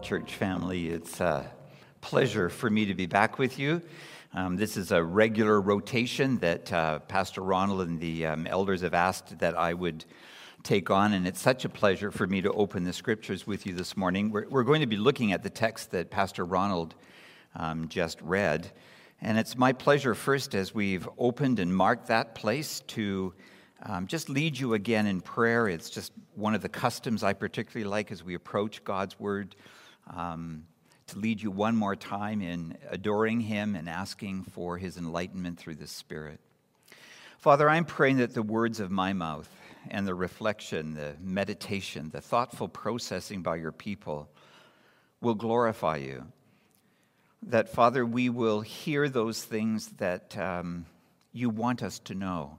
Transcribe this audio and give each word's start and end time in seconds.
Church 0.00 0.34
family, 0.34 0.88
it's 0.88 1.20
a 1.20 1.50
pleasure 2.00 2.48
for 2.48 2.70
me 2.70 2.86
to 2.86 2.94
be 2.94 3.04
back 3.04 3.38
with 3.38 3.58
you. 3.58 3.82
Um, 4.32 4.56
this 4.56 4.78
is 4.78 4.92
a 4.92 5.02
regular 5.02 5.60
rotation 5.60 6.38
that 6.38 6.72
uh, 6.72 7.00
Pastor 7.00 7.42
Ronald 7.42 7.82
and 7.82 8.00
the 8.00 8.26
um, 8.26 8.46
elders 8.46 8.80
have 8.80 8.94
asked 8.94 9.38
that 9.40 9.58
I 9.58 9.74
would 9.74 10.06
take 10.62 10.88
on, 10.88 11.12
and 11.12 11.26
it's 11.26 11.40
such 11.40 11.66
a 11.66 11.68
pleasure 11.68 12.10
for 12.10 12.26
me 12.26 12.40
to 12.40 12.50
open 12.52 12.84
the 12.84 12.94
scriptures 12.94 13.46
with 13.46 13.66
you 13.66 13.74
this 13.74 13.94
morning. 13.94 14.30
We're, 14.30 14.48
we're 14.48 14.62
going 14.62 14.80
to 14.80 14.86
be 14.86 14.96
looking 14.96 15.32
at 15.32 15.42
the 15.42 15.50
text 15.50 15.90
that 15.90 16.10
Pastor 16.10 16.46
Ronald 16.46 16.94
um, 17.54 17.86
just 17.88 18.22
read, 18.22 18.70
and 19.20 19.36
it's 19.36 19.58
my 19.58 19.74
pleasure, 19.74 20.14
first, 20.14 20.54
as 20.54 20.74
we've 20.74 21.06
opened 21.18 21.58
and 21.58 21.74
marked 21.74 22.06
that 22.06 22.34
place, 22.34 22.80
to 22.88 23.34
um, 23.82 24.06
just 24.06 24.30
lead 24.30 24.58
you 24.58 24.72
again 24.72 25.06
in 25.06 25.20
prayer. 25.20 25.68
It's 25.68 25.90
just 25.90 26.12
one 26.36 26.54
of 26.54 26.62
the 26.62 26.70
customs 26.70 27.22
I 27.22 27.34
particularly 27.34 27.88
like 27.88 28.10
as 28.10 28.24
we 28.24 28.34
approach 28.34 28.82
God's 28.82 29.20
Word 29.20 29.56
um, 30.14 30.64
to 31.08 31.18
lead 31.18 31.42
you 31.42 31.50
one 31.50 31.76
more 31.76 31.96
time 31.96 32.40
in 32.40 32.76
adoring 32.88 33.40
Him 33.40 33.74
and 33.74 33.88
asking 33.88 34.44
for 34.44 34.78
His 34.78 34.96
enlightenment 34.96 35.58
through 35.58 35.76
the 35.76 35.86
Spirit. 35.86 36.40
Father, 37.38 37.68
I'm 37.68 37.84
praying 37.84 38.18
that 38.18 38.34
the 38.34 38.42
words 38.42 38.80
of 38.80 38.90
my 38.90 39.12
mouth 39.12 39.48
and 39.90 40.06
the 40.06 40.14
reflection, 40.14 40.94
the 40.94 41.14
meditation, 41.20 42.10
the 42.10 42.20
thoughtful 42.20 42.68
processing 42.68 43.42
by 43.42 43.56
your 43.56 43.72
people 43.72 44.28
will 45.20 45.34
glorify 45.34 45.96
you. 45.96 46.26
That, 47.44 47.70
Father, 47.70 48.04
we 48.04 48.28
will 48.28 48.60
hear 48.60 49.08
those 49.08 49.42
things 49.42 49.88
that 49.98 50.36
um, 50.36 50.84
you 51.32 51.48
want 51.48 51.82
us 51.82 51.98
to 52.00 52.14
know. 52.14 52.58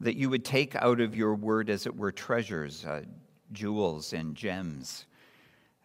That 0.00 0.16
you 0.16 0.30
would 0.30 0.44
take 0.44 0.74
out 0.74 1.00
of 1.00 1.14
your 1.14 1.34
word, 1.34 1.68
as 1.68 1.86
it 1.86 1.94
were, 1.94 2.12
treasures, 2.12 2.84
uh, 2.84 3.02
jewels, 3.52 4.14
and 4.14 4.34
gems 4.34 5.04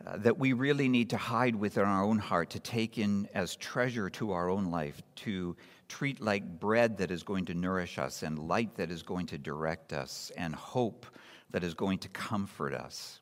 uh, 0.06 0.16
that 0.17 0.38
we 0.38 0.53
really 0.53 0.88
need 0.88 1.09
to 1.09 1.17
hide 1.17 1.56
within 1.56 1.84
our 1.84 2.03
own 2.03 2.20
heart, 2.20 2.52
to 2.52 2.59
take 2.59 2.98
in 2.98 3.28
as 3.34 3.56
treasure 3.56 4.09
to 4.12 4.31
our 4.31 4.50
own 4.50 4.66
life, 4.66 5.02
to 5.16 5.56
treat 5.88 6.22
like 6.22 6.59
bread 6.59 6.98
that 6.98 7.09
is 7.09 7.23
going 7.23 7.45
to 7.45 7.53
nourish 7.53 7.98
us, 7.98 8.22
and 8.22 8.38
light 8.38 8.75
that 8.75 8.92
is 8.92 9.02
going 9.02 9.25
to 9.25 9.38
direct 9.38 9.94
us, 9.94 10.31
and 10.38 10.53
hope 10.53 11.06
that 11.50 11.64
is 11.64 11.73
going 11.73 11.98
to 11.98 12.09
comfort 12.09 12.73
us, 12.73 13.20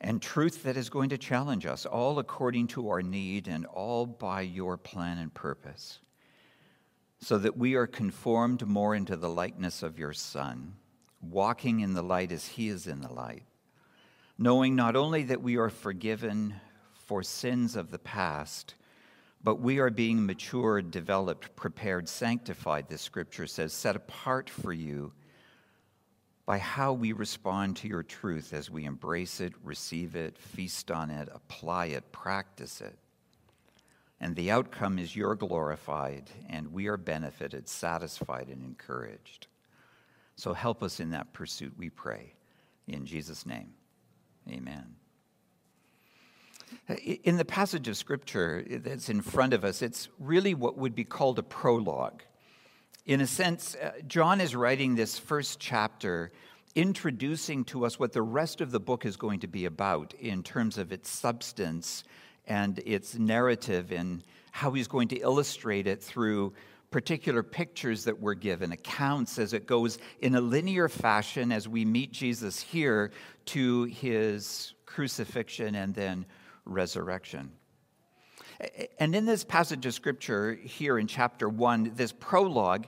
and 0.00 0.22
truth 0.22 0.62
that 0.62 0.76
is 0.76 0.88
going 0.88 1.10
to 1.10 1.18
challenge 1.18 1.66
us, 1.66 1.84
all 1.84 2.18
according 2.18 2.66
to 2.66 2.88
our 2.88 3.02
need 3.02 3.46
and 3.46 3.66
all 3.66 4.06
by 4.06 4.40
your 4.40 4.78
plan 4.78 5.18
and 5.18 5.34
purpose, 5.34 5.98
so 7.20 7.36
that 7.36 7.58
we 7.58 7.74
are 7.74 7.86
conformed 7.86 8.66
more 8.66 8.94
into 8.94 9.16
the 9.16 9.28
likeness 9.28 9.82
of 9.82 9.98
your 9.98 10.14
Son, 10.14 10.76
walking 11.20 11.80
in 11.80 11.92
the 11.92 12.02
light 12.02 12.32
as 12.32 12.46
he 12.46 12.68
is 12.68 12.86
in 12.86 13.02
the 13.02 13.12
light 13.12 13.42
knowing 14.38 14.76
not 14.76 14.94
only 14.94 15.24
that 15.24 15.42
we 15.42 15.56
are 15.56 15.68
forgiven 15.68 16.54
for 16.92 17.22
sins 17.22 17.74
of 17.74 17.90
the 17.90 17.98
past, 17.98 18.74
but 19.42 19.60
we 19.60 19.78
are 19.78 19.90
being 19.90 20.24
matured, 20.24 20.90
developed, 20.90 21.54
prepared, 21.56 22.08
sanctified, 22.08 22.88
the 22.88 22.98
scripture 22.98 23.46
says, 23.46 23.72
set 23.72 23.96
apart 23.96 24.48
for 24.48 24.72
you 24.72 25.12
by 26.46 26.58
how 26.58 26.92
we 26.92 27.12
respond 27.12 27.76
to 27.76 27.88
your 27.88 28.02
truth 28.02 28.52
as 28.52 28.70
we 28.70 28.84
embrace 28.84 29.40
it, 29.40 29.52
receive 29.62 30.16
it, 30.16 30.38
feast 30.38 30.90
on 30.90 31.10
it, 31.10 31.28
apply 31.32 31.86
it, 31.86 32.10
practice 32.10 32.80
it. 32.80 32.96
And 34.20 34.34
the 34.34 34.50
outcome 34.50 34.98
is 34.98 35.14
you're 35.14 35.36
glorified, 35.36 36.30
and 36.48 36.72
we 36.72 36.88
are 36.88 36.96
benefited, 36.96 37.68
satisfied, 37.68 38.48
and 38.48 38.64
encouraged. 38.64 39.46
So 40.36 40.54
help 40.54 40.82
us 40.82 41.00
in 41.00 41.10
that 41.10 41.32
pursuit, 41.32 41.74
we 41.76 41.90
pray. 41.90 42.32
In 42.88 43.04
Jesus' 43.04 43.44
name. 43.44 43.74
Amen. 44.50 44.94
In 47.24 47.36
the 47.36 47.44
passage 47.44 47.88
of 47.88 47.96
Scripture 47.96 48.64
that's 48.68 49.08
in 49.08 49.20
front 49.20 49.52
of 49.52 49.64
us, 49.64 49.82
it's 49.82 50.08
really 50.18 50.54
what 50.54 50.78
would 50.78 50.94
be 50.94 51.04
called 51.04 51.38
a 51.38 51.42
prologue. 51.42 52.22
In 53.04 53.20
a 53.20 53.26
sense, 53.26 53.74
uh, 53.74 53.92
John 54.06 54.40
is 54.40 54.54
writing 54.54 54.94
this 54.94 55.18
first 55.18 55.60
chapter 55.60 56.30
introducing 56.74 57.64
to 57.64 57.84
us 57.84 57.98
what 57.98 58.12
the 58.12 58.22
rest 58.22 58.60
of 58.60 58.70
the 58.70 58.80
book 58.80 59.04
is 59.04 59.16
going 59.16 59.40
to 59.40 59.46
be 59.46 59.64
about 59.64 60.14
in 60.14 60.42
terms 60.42 60.78
of 60.78 60.92
its 60.92 61.10
substance 61.10 62.04
and 62.46 62.78
its 62.80 63.14
narrative 63.14 63.92
and 63.92 64.22
how 64.52 64.70
he's 64.72 64.88
going 64.88 65.08
to 65.08 65.16
illustrate 65.16 65.86
it 65.86 66.02
through 66.02 66.52
particular 66.90 67.42
pictures 67.42 68.04
that 68.04 68.18
we're 68.18 68.34
given, 68.34 68.72
accounts 68.72 69.38
as 69.38 69.52
it 69.52 69.66
goes 69.66 69.98
in 70.20 70.34
a 70.34 70.40
linear 70.40 70.88
fashion 70.88 71.52
as 71.52 71.68
we 71.68 71.84
meet 71.84 72.12
Jesus 72.12 72.60
here 72.60 73.10
to 73.46 73.84
his 73.84 74.74
crucifixion 74.86 75.74
and 75.74 75.94
then 75.94 76.24
resurrection. 76.64 77.52
And 78.98 79.14
in 79.14 79.26
this 79.26 79.44
passage 79.44 79.86
of 79.86 79.94
scripture 79.94 80.54
here 80.54 80.98
in 80.98 81.06
chapter 81.06 81.48
1, 81.48 81.92
this 81.94 82.12
prologue, 82.12 82.86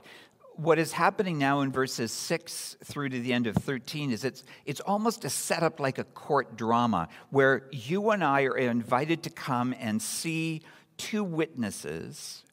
what 0.55 0.77
is 0.77 0.91
happening 0.91 1.37
now 1.37 1.61
in 1.61 1.71
verses 1.71 2.11
6 2.11 2.77
through 2.83 3.09
to 3.09 3.19
the 3.19 3.31
end 3.31 3.47
of 3.47 3.55
13 3.55 4.11
is 4.11 4.25
it's, 4.25 4.43
it's 4.65 4.81
almost 4.81 5.23
a 5.25 5.29
setup 5.29 5.79
like 5.79 5.97
a 5.97 6.03
court 6.03 6.57
drama 6.57 7.07
where 7.29 7.67
you 7.71 8.09
and 8.09 8.23
I 8.23 8.43
are 8.43 8.57
invited 8.57 9.23
to 9.23 9.29
come 9.29 9.73
and 9.79 10.01
see 10.01 10.61
two 10.97 11.23
witnesses 11.23 12.43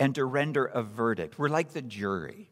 and 0.00 0.14
to 0.16 0.24
render 0.24 0.64
a 0.64 0.82
verdict. 0.82 1.38
We're 1.38 1.48
like 1.48 1.72
the 1.72 1.82
jury. 1.82 2.50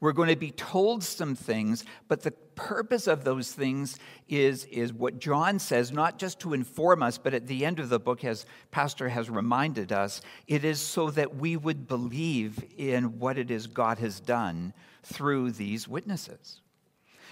We're 0.00 0.12
going 0.12 0.28
to 0.28 0.36
be 0.36 0.50
told 0.50 1.02
some 1.02 1.34
things, 1.34 1.84
but 2.08 2.22
the 2.22 2.30
purpose 2.30 3.06
of 3.06 3.24
those 3.24 3.52
things 3.52 3.98
is, 4.28 4.64
is 4.66 4.92
what 4.92 5.18
John 5.18 5.58
says, 5.58 5.92
not 5.92 6.18
just 6.18 6.40
to 6.40 6.52
inform 6.52 7.02
us, 7.02 7.16
but 7.16 7.34
at 7.34 7.46
the 7.46 7.64
end 7.64 7.80
of 7.80 7.88
the 7.88 7.98
book, 7.98 8.24
as 8.24 8.44
Pastor 8.70 9.08
has 9.08 9.30
reminded 9.30 9.92
us, 9.92 10.20
it 10.46 10.64
is 10.64 10.80
so 10.80 11.10
that 11.10 11.36
we 11.36 11.56
would 11.56 11.88
believe 11.88 12.62
in 12.76 13.18
what 13.18 13.38
it 13.38 13.50
is 13.50 13.66
God 13.66 13.98
has 13.98 14.20
done 14.20 14.72
through 15.02 15.52
these 15.52 15.88
witnesses. 15.88 16.60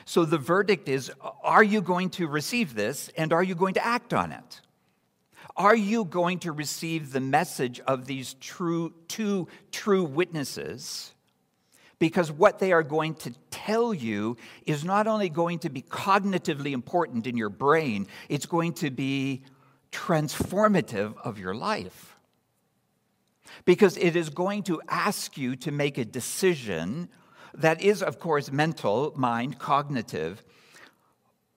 So 0.04 0.24
the 0.24 0.38
verdict 0.38 0.88
is 0.88 1.12
are 1.42 1.62
you 1.62 1.80
going 1.80 2.10
to 2.10 2.26
receive 2.26 2.74
this 2.74 3.10
and 3.16 3.32
are 3.32 3.42
you 3.42 3.54
going 3.54 3.74
to 3.74 3.86
act 3.86 4.12
on 4.12 4.32
it? 4.32 4.60
Are 5.56 5.76
you 5.76 6.04
going 6.04 6.38
to 6.40 6.52
receive 6.52 7.12
the 7.12 7.20
message 7.20 7.80
of 7.80 8.06
these 8.06 8.34
true, 8.34 8.94
two 9.08 9.48
true 9.70 10.04
witnesses? 10.04 11.12
Because 11.98 12.32
what 12.32 12.58
they 12.58 12.72
are 12.72 12.82
going 12.82 13.14
to 13.16 13.32
tell 13.50 13.94
you 13.94 14.36
is 14.66 14.84
not 14.84 15.06
only 15.06 15.28
going 15.28 15.60
to 15.60 15.70
be 15.70 15.82
cognitively 15.82 16.72
important 16.72 17.26
in 17.26 17.36
your 17.36 17.50
brain, 17.50 18.08
it's 18.28 18.46
going 18.46 18.72
to 18.74 18.90
be 18.90 19.42
transformative 19.92 21.14
of 21.22 21.38
your 21.38 21.54
life. 21.54 22.16
Because 23.64 23.96
it 23.98 24.16
is 24.16 24.30
going 24.30 24.64
to 24.64 24.80
ask 24.88 25.36
you 25.36 25.54
to 25.56 25.70
make 25.70 25.98
a 25.98 26.04
decision 26.04 27.08
that 27.54 27.82
is, 27.82 28.02
of 28.02 28.18
course, 28.18 28.50
mental, 28.50 29.12
mind, 29.14 29.58
cognitive, 29.58 30.42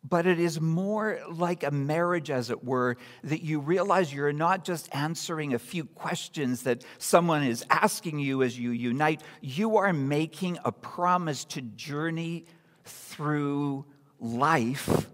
but 0.07 0.28
it 0.28 0.40
is 0.40 0.62
more 0.62 1.19
like 1.31 1.63
a 1.63 1.72
marriage, 1.72 2.30
as 2.30 2.50
it 2.52 2.63
were, 2.63 2.98
that 3.24 3.42
you 3.42 3.60
realize 3.60 4.13
you're 4.13 4.34
not 4.34 4.63
just 4.63 4.94
answering 4.94 5.54
a 5.54 5.60
few 5.60 5.86
questions 5.86 6.63
that 6.63 6.84
someone 7.00 7.44
is 7.44 7.66
asking 7.69 8.19
you 8.19 8.44
as 8.44 8.57
you 8.60 8.72
unite. 8.72 9.22
You 9.42 9.78
are 9.78 9.94
making 9.94 10.60
a 10.63 10.72
promise 10.72 11.44
to 11.46 11.62
journey 11.62 12.46
through 12.84 13.86
life 14.19 15.07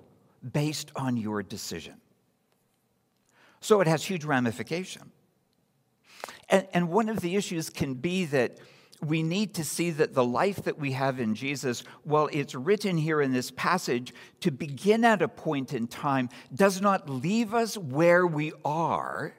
based 0.51 0.91
on 0.95 1.15
your 1.15 1.41
decision. 1.41 1.95
So 3.61 3.79
it 3.79 3.88
has 3.88 4.03
huge 4.03 4.25
ramification. 4.25 5.11
And, 6.49 6.67
and 6.73 6.89
one 6.89 7.07
of 7.07 7.21
the 7.21 7.35
issues 7.35 7.69
can 7.69 7.93
be 7.93 8.25
that 8.25 8.57
we 9.06 9.24
need 9.24 9.56
to 9.56 9.63
see 9.63 9.89
that 9.92 10.13
the 10.13 10.24
life 10.24 10.63
that 10.63 10.77
we 10.77 10.92
have 10.92 11.19
in 11.19 11.33
Jesus, 11.36 11.83
well, 12.06 12.30
it's 12.31 12.53
written 12.53 12.98
here 12.98 13.21
in 13.21 13.33
this 13.33 13.51
passage 13.51 14.13
to 14.42 14.51
begin 14.51 15.03
at 15.03 15.21
a 15.21 15.27
point 15.27 15.74
in 15.74 15.88
time, 15.88 16.30
does 16.53 16.81
not 16.81 17.09
leave 17.09 17.53
us 17.53 17.77
where 17.77 18.27
we 18.27 18.53
are 18.63 19.33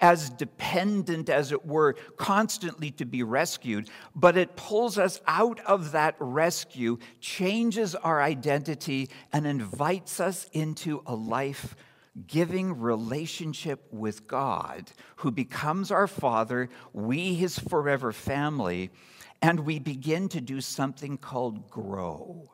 as 0.00 0.30
dependent 0.30 1.28
as 1.28 1.52
it 1.52 1.64
were, 1.64 1.94
constantly 2.16 2.90
to 2.90 3.04
be 3.04 3.22
rescued, 3.22 3.88
but 4.14 4.36
it 4.36 4.56
pulls 4.56 4.98
us 4.98 5.20
out 5.26 5.60
of 5.60 5.92
that 5.92 6.16
rescue, 6.18 6.98
changes 7.20 7.94
our 7.94 8.20
identity, 8.20 9.08
and 9.32 9.46
invites 9.46 10.20
us 10.20 10.48
into 10.52 11.02
a 11.06 11.14
life 11.14 11.76
giving 12.26 12.78
relationship 12.80 13.86
with 13.90 14.26
God, 14.26 14.92
who 15.16 15.30
becomes 15.30 15.90
our 15.90 16.06
Father, 16.06 16.68
we 16.92 17.34
his 17.34 17.58
forever 17.58 18.12
family, 18.12 18.90
and 19.42 19.60
we 19.60 19.78
begin 19.78 20.28
to 20.30 20.40
do 20.40 20.60
something 20.60 21.18
called 21.18 21.68
grow. 21.68 22.50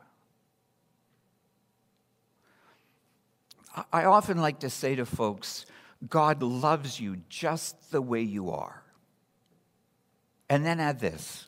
I 3.92 4.04
often 4.04 4.38
like 4.38 4.60
to 4.60 4.70
say 4.70 4.96
to 4.96 5.06
folks, 5.06 5.66
God 6.08 6.42
loves 6.42 6.98
you 6.98 7.18
just 7.28 7.92
the 7.92 8.02
way 8.02 8.22
you 8.22 8.50
are. 8.50 8.82
And 10.48 10.66
then 10.66 10.80
add 10.80 10.98
this, 10.98 11.46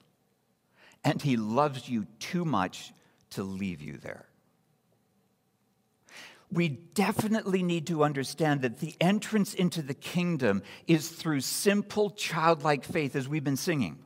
and 1.02 1.20
he 1.20 1.36
loves 1.36 1.88
you 1.88 2.06
too 2.20 2.44
much 2.44 2.92
to 3.30 3.42
leave 3.42 3.82
you 3.82 3.96
there 3.96 4.26
we 6.52 6.68
definitely 6.68 7.62
need 7.62 7.86
to 7.86 8.04
understand 8.04 8.60
that 8.60 8.78
the 8.80 8.94
entrance 9.00 9.54
into 9.54 9.80
the 9.80 9.94
kingdom 9.94 10.62
is 10.86 11.08
through 11.08 11.40
simple 11.40 12.10
childlike 12.10 12.84
faith, 12.84 13.16
as 13.16 13.26
we've 13.28 13.42
been 13.42 13.56
singing. 13.56 13.98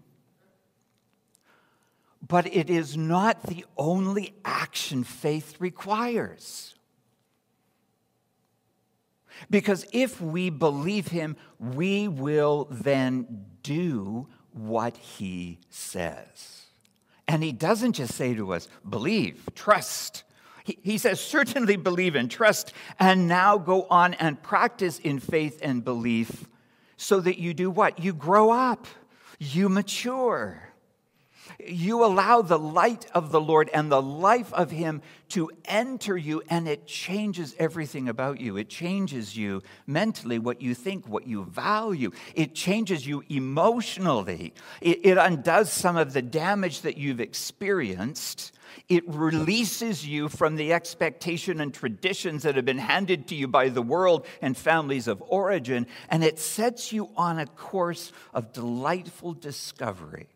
But 2.27 2.47
it 2.55 2.71
is 2.71 2.97
not 2.97 3.43
the 3.45 3.65
only 3.77 4.35
action 4.45 5.05
faith 5.05 5.57
requires. 5.59 6.75
Because 9.51 9.87
if 9.93 10.21
we 10.21 10.51
believe 10.51 11.09
him, 11.09 11.37
we 11.59 12.09
will 12.09 12.69
then 12.71 13.45
do 13.63 14.29
what 14.53 14.97
he 14.97 15.59
says. 15.69 16.63
And 17.29 17.43
he 17.43 17.53
doesn't 17.53 17.95
just 17.95 18.15
say 18.15 18.35
to 18.35 18.53
us, 18.53 18.69
believe, 18.89 19.49
trust, 19.55 20.23
he, 20.67 20.99
says, 20.99 21.21
certainly 21.21 21.77
believe 21.77 22.17
and 22.17 22.31
trust, 22.31 22.73
and 22.99 23.29
now 23.29 23.57
go 23.57 23.87
on 23.89 24.15
and 24.15 24.43
practice 24.43 24.99
in 24.99 25.21
faith 25.21 25.61
and 25.63 25.85
belief 25.85 26.47
so 26.97 27.21
that 27.21 27.39
you 27.39 27.55
do 27.55 27.71
what? 27.71 28.03
You 28.03 28.13
grow 28.13 28.51
up, 28.51 28.87
you 29.39 29.69
mature. 29.69 30.63
You 31.65 32.05
allow 32.05 32.43
the 32.43 32.59
light 32.59 33.07
of 33.15 33.31
the 33.31 33.41
Lord 33.41 33.71
and 33.73 33.91
the 33.91 34.03
life 34.03 34.53
of 34.53 34.73
Him 34.73 35.01
to 35.29 35.51
enter 35.65 36.17
you, 36.17 36.43
and 36.51 36.67
it 36.67 36.87
changes 36.87 37.55
everything 37.59 38.09
about 38.09 38.41
you. 38.41 38.57
It 38.57 38.69
changes 38.69 39.37
you 39.37 39.63
mentally, 39.87 40.41
what 40.41 40.61
you 40.61 40.75
think, 40.75 41.09
what 41.09 41.27
you 41.27 41.45
value. 41.45 42.11
It 42.35 42.55
changes 42.55 43.07
you 43.07 43.23
emotionally. 43.29 44.55
It, 44.81 45.07
it 45.07 45.19
undoes 45.19 45.73
some 45.73 45.97
of 45.97 46.13
the 46.13 46.23
damage 46.23 46.81
that 46.81 46.99
you've 46.99 47.21
experienced 47.21 48.53
it 48.89 49.09
releases 49.09 50.07
you 50.07 50.29
from 50.29 50.57
the 50.57 50.73
expectation 50.73 51.61
and 51.61 51.73
traditions 51.73 52.43
that 52.43 52.57
have 52.57 52.65
been 52.65 52.79
handed 52.79 53.29
to 53.29 53.35
you 53.35 53.49
by 53.49 53.69
the 53.69 53.83
world 53.83 54.27
and 54.41 54.57
families 54.57 55.09
of 55.09 55.23
origin, 55.29 55.87
and 56.09 56.23
it 56.23 56.39
sets 56.39 56.93
you 56.93 57.11
on 57.17 57.39
a 57.39 57.47
course 57.47 58.13
of 58.33 58.53
delightful 58.53 59.33
discovery. 59.33 60.29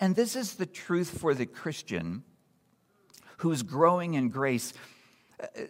And 0.00 0.16
this 0.16 0.34
is 0.36 0.54
the 0.54 0.66
truth 0.66 1.18
for 1.20 1.34
the 1.34 1.46
Christian 1.46 2.24
who's 3.38 3.62
growing 3.62 4.14
in 4.14 4.28
grace. 4.28 4.72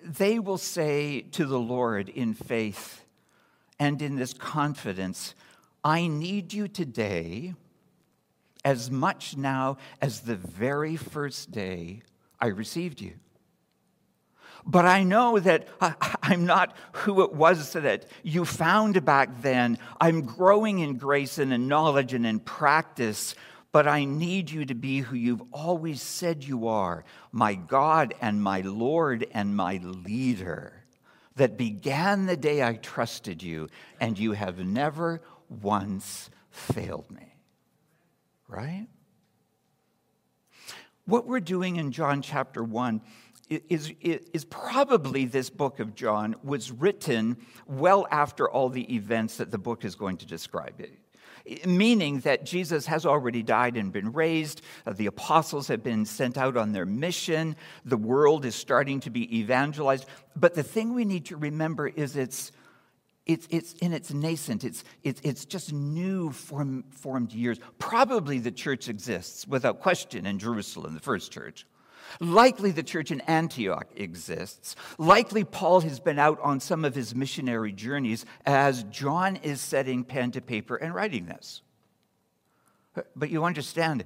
They 0.02 0.38
will 0.38 0.58
say 0.58 1.22
to 1.32 1.44
the 1.44 1.58
Lord 1.58 2.08
in 2.08 2.32
faith 2.34 3.04
and 3.78 4.00
in 4.00 4.16
this 4.16 4.32
confidence, 4.32 5.34
I 5.84 6.06
need 6.06 6.52
you 6.52 6.68
today 6.68 7.54
as 8.64 8.90
much 8.90 9.36
now 9.36 9.78
as 10.00 10.20
the 10.20 10.36
very 10.36 10.96
first 10.96 11.50
day 11.50 12.02
I 12.40 12.48
received 12.48 13.00
you. 13.00 13.14
But 14.66 14.84
I 14.84 15.02
know 15.02 15.38
that 15.38 15.68
I'm 16.22 16.44
not 16.44 16.76
who 16.92 17.22
it 17.22 17.32
was 17.32 17.72
that 17.72 18.06
you 18.22 18.44
found 18.44 19.02
back 19.04 19.40
then. 19.40 19.78
I'm 20.00 20.22
growing 20.22 20.80
in 20.80 20.98
grace 20.98 21.38
and 21.38 21.52
in 21.52 21.68
knowledge 21.68 22.12
and 22.12 22.26
in 22.26 22.40
practice, 22.40 23.34
but 23.72 23.86
I 23.86 24.04
need 24.04 24.50
you 24.50 24.66
to 24.66 24.74
be 24.74 25.00
who 25.00 25.16
you've 25.16 25.42
always 25.52 26.02
said 26.02 26.44
you 26.44 26.68
are 26.68 27.04
my 27.32 27.54
God 27.54 28.14
and 28.20 28.42
my 28.42 28.60
Lord 28.60 29.26
and 29.32 29.56
my 29.56 29.80
leader 29.82 30.84
that 31.36 31.56
began 31.56 32.26
the 32.26 32.36
day 32.36 32.62
I 32.62 32.74
trusted 32.74 33.42
you, 33.42 33.68
and 34.00 34.18
you 34.18 34.32
have 34.32 34.58
never 34.58 35.22
once 35.48 36.30
failed 36.50 37.10
me 37.12 37.37
right? 38.48 38.86
What 41.04 41.26
we're 41.26 41.40
doing 41.40 41.76
in 41.76 41.92
John 41.92 42.22
chapter 42.22 42.62
1 42.62 43.00
is, 43.48 43.92
is, 44.00 44.44
probably 44.44 45.24
this 45.24 45.48
book 45.48 45.80
of 45.80 45.94
John 45.94 46.36
was 46.42 46.70
written 46.70 47.38
well 47.66 48.06
after 48.10 48.48
all 48.48 48.68
the 48.68 48.94
events 48.94 49.38
that 49.38 49.50
the 49.50 49.58
book 49.58 49.86
is 49.86 49.94
going 49.94 50.18
to 50.18 50.26
describe. 50.26 50.84
Meaning 51.66 52.20
that 52.20 52.44
Jesus 52.44 52.84
has 52.86 53.06
already 53.06 53.42
died 53.42 53.78
and 53.78 53.90
been 53.90 54.12
raised, 54.12 54.60
uh, 54.86 54.92
the 54.92 55.06
apostles 55.06 55.68
have 55.68 55.82
been 55.82 56.04
sent 56.04 56.36
out 56.36 56.58
on 56.58 56.72
their 56.72 56.84
mission, 56.84 57.56
the 57.86 57.96
world 57.96 58.44
is 58.44 58.54
starting 58.54 59.00
to 59.00 59.10
be 59.10 59.38
evangelized. 59.38 60.04
But 60.36 60.54
the 60.54 60.62
thing 60.62 60.92
we 60.92 61.06
need 61.06 61.24
to 61.26 61.36
remember 61.36 61.88
is 61.88 62.16
it's 62.16 62.52
it's, 63.28 63.46
it's 63.50 63.74
in 63.74 63.92
its 63.92 64.12
nascent, 64.12 64.64
it's, 64.64 64.82
it's, 65.04 65.20
it's 65.22 65.44
just 65.44 65.72
new 65.72 66.32
form, 66.32 66.84
formed 66.90 67.32
years. 67.32 67.58
Probably 67.78 68.38
the 68.38 68.50
church 68.50 68.88
exists 68.88 69.46
without 69.46 69.80
question 69.80 70.24
in 70.24 70.38
Jerusalem, 70.38 70.94
the 70.94 71.00
first 71.00 71.30
church. 71.30 71.66
Likely 72.20 72.70
the 72.70 72.82
church 72.82 73.10
in 73.10 73.20
Antioch 73.22 73.86
exists. 73.94 74.76
Likely 74.96 75.44
Paul 75.44 75.82
has 75.82 76.00
been 76.00 76.18
out 76.18 76.40
on 76.40 76.58
some 76.58 76.86
of 76.86 76.94
his 76.94 77.14
missionary 77.14 77.70
journeys 77.70 78.24
as 78.46 78.82
John 78.84 79.36
is 79.36 79.60
setting 79.60 80.04
pen 80.04 80.30
to 80.30 80.40
paper 80.40 80.76
and 80.76 80.94
writing 80.94 81.26
this. 81.26 81.60
But 83.14 83.28
you 83.28 83.44
understand, 83.44 84.04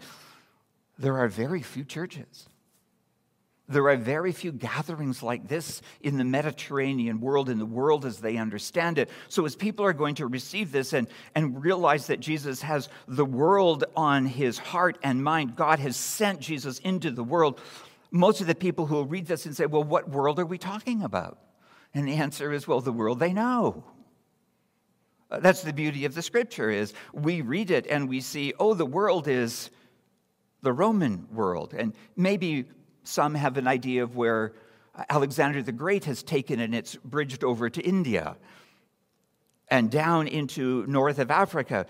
there 0.98 1.16
are 1.16 1.28
very 1.28 1.62
few 1.62 1.84
churches. 1.84 2.48
There 3.72 3.88
are 3.88 3.96
very 3.96 4.32
few 4.32 4.52
gatherings 4.52 5.22
like 5.22 5.48
this 5.48 5.80
in 6.02 6.18
the 6.18 6.24
Mediterranean 6.24 7.20
world, 7.20 7.48
in 7.48 7.58
the 7.58 7.66
world 7.66 8.04
as 8.04 8.18
they 8.18 8.36
understand 8.36 8.98
it. 8.98 9.08
So, 9.28 9.46
as 9.46 9.56
people 9.56 9.84
are 9.84 9.92
going 9.92 10.14
to 10.16 10.26
receive 10.26 10.72
this 10.72 10.92
and, 10.92 11.08
and 11.34 11.62
realize 11.62 12.06
that 12.08 12.20
Jesus 12.20 12.60
has 12.62 12.88
the 13.08 13.24
world 13.24 13.84
on 13.96 14.26
his 14.26 14.58
heart 14.58 14.98
and 15.02 15.24
mind, 15.24 15.56
God 15.56 15.78
has 15.78 15.96
sent 15.96 16.40
Jesus 16.40 16.78
into 16.80 17.10
the 17.10 17.24
world, 17.24 17.60
most 18.10 18.40
of 18.42 18.46
the 18.46 18.54
people 18.54 18.86
who 18.86 18.96
will 18.96 19.06
read 19.06 19.26
this 19.26 19.46
and 19.46 19.56
say, 19.56 19.66
Well, 19.66 19.84
what 19.84 20.10
world 20.10 20.38
are 20.38 20.46
we 20.46 20.58
talking 20.58 21.02
about? 21.02 21.38
And 21.94 22.06
the 22.06 22.14
answer 22.14 22.52
is, 22.52 22.68
Well, 22.68 22.80
the 22.80 22.92
world 22.92 23.18
they 23.18 23.32
know. 23.32 23.84
Uh, 25.30 25.40
that's 25.40 25.62
the 25.62 25.72
beauty 25.72 26.04
of 26.04 26.14
the 26.14 26.20
scripture 26.20 26.68
is 26.68 26.92
we 27.14 27.40
read 27.40 27.70
it 27.70 27.86
and 27.86 28.06
we 28.06 28.20
see, 28.20 28.52
oh, 28.60 28.74
the 28.74 28.84
world 28.84 29.26
is 29.26 29.70
the 30.60 30.72
Roman 30.72 31.26
world. 31.32 31.72
And 31.72 31.94
maybe 32.16 32.66
some 33.04 33.34
have 33.34 33.56
an 33.56 33.66
idea 33.66 34.02
of 34.02 34.16
where 34.16 34.52
Alexander 35.08 35.62
the 35.62 35.72
Great 35.72 36.04
has 36.04 36.22
taken 36.22 36.60
and 36.60 36.74
it's 36.74 36.96
bridged 36.96 37.44
over 37.44 37.70
to 37.70 37.80
India 37.80 38.36
and 39.68 39.90
down 39.90 40.28
into 40.28 40.84
north 40.86 41.18
of 41.18 41.30
Africa. 41.30 41.86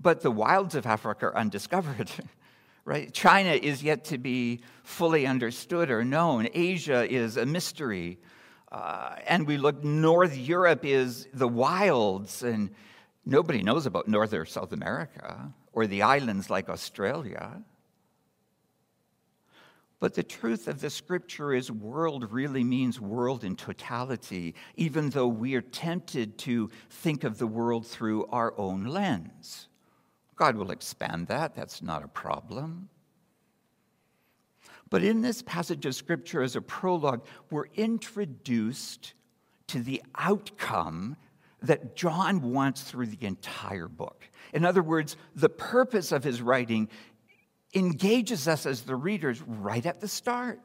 But 0.00 0.20
the 0.20 0.30
wilds 0.30 0.74
of 0.74 0.86
Africa 0.86 1.26
are 1.26 1.36
undiscovered. 1.36 2.10
right? 2.84 3.12
China 3.12 3.50
is 3.50 3.82
yet 3.82 4.04
to 4.04 4.16
be 4.16 4.62
fully 4.82 5.26
understood 5.26 5.90
or 5.90 6.04
known. 6.04 6.48
Asia 6.54 7.06
is 7.08 7.36
a 7.36 7.44
mystery. 7.44 8.18
Uh, 8.72 9.16
and 9.26 9.46
we 9.46 9.58
look, 9.58 9.84
North 9.84 10.36
Europe 10.36 10.86
is 10.86 11.28
the 11.34 11.46
wilds, 11.46 12.42
and 12.42 12.70
nobody 13.26 13.62
knows 13.62 13.84
about 13.84 14.08
North 14.08 14.32
or 14.32 14.46
South 14.46 14.72
America 14.72 15.52
or 15.72 15.86
the 15.86 16.02
islands 16.02 16.48
like 16.48 16.68
Australia. 16.70 17.62
But 20.00 20.14
the 20.14 20.22
truth 20.22 20.68
of 20.68 20.80
the 20.80 20.90
scripture 20.90 21.52
is, 21.52 21.72
world 21.72 22.30
really 22.30 22.62
means 22.62 23.00
world 23.00 23.42
in 23.42 23.56
totality, 23.56 24.54
even 24.76 25.10
though 25.10 25.26
we 25.26 25.54
are 25.56 25.60
tempted 25.60 26.38
to 26.38 26.70
think 26.88 27.24
of 27.24 27.38
the 27.38 27.48
world 27.48 27.86
through 27.86 28.26
our 28.26 28.54
own 28.56 28.84
lens. 28.84 29.68
God 30.36 30.54
will 30.54 30.70
expand 30.70 31.26
that, 31.26 31.56
that's 31.56 31.82
not 31.82 32.04
a 32.04 32.08
problem. 32.08 32.88
But 34.88 35.02
in 35.02 35.20
this 35.20 35.42
passage 35.42 35.84
of 35.84 35.94
scripture, 35.96 36.42
as 36.42 36.54
a 36.54 36.62
prologue, 36.62 37.26
we're 37.50 37.66
introduced 37.74 39.14
to 39.66 39.80
the 39.80 40.02
outcome 40.16 41.16
that 41.60 41.96
John 41.96 42.52
wants 42.52 42.82
through 42.82 43.06
the 43.06 43.26
entire 43.26 43.88
book. 43.88 44.30
In 44.52 44.64
other 44.64 44.82
words, 44.82 45.16
the 45.34 45.48
purpose 45.48 46.12
of 46.12 46.22
his 46.22 46.40
writing 46.40 46.88
engages 47.74 48.48
us 48.48 48.66
as 48.66 48.82
the 48.82 48.96
readers 48.96 49.42
right 49.42 49.84
at 49.84 50.00
the 50.00 50.08
start. 50.08 50.60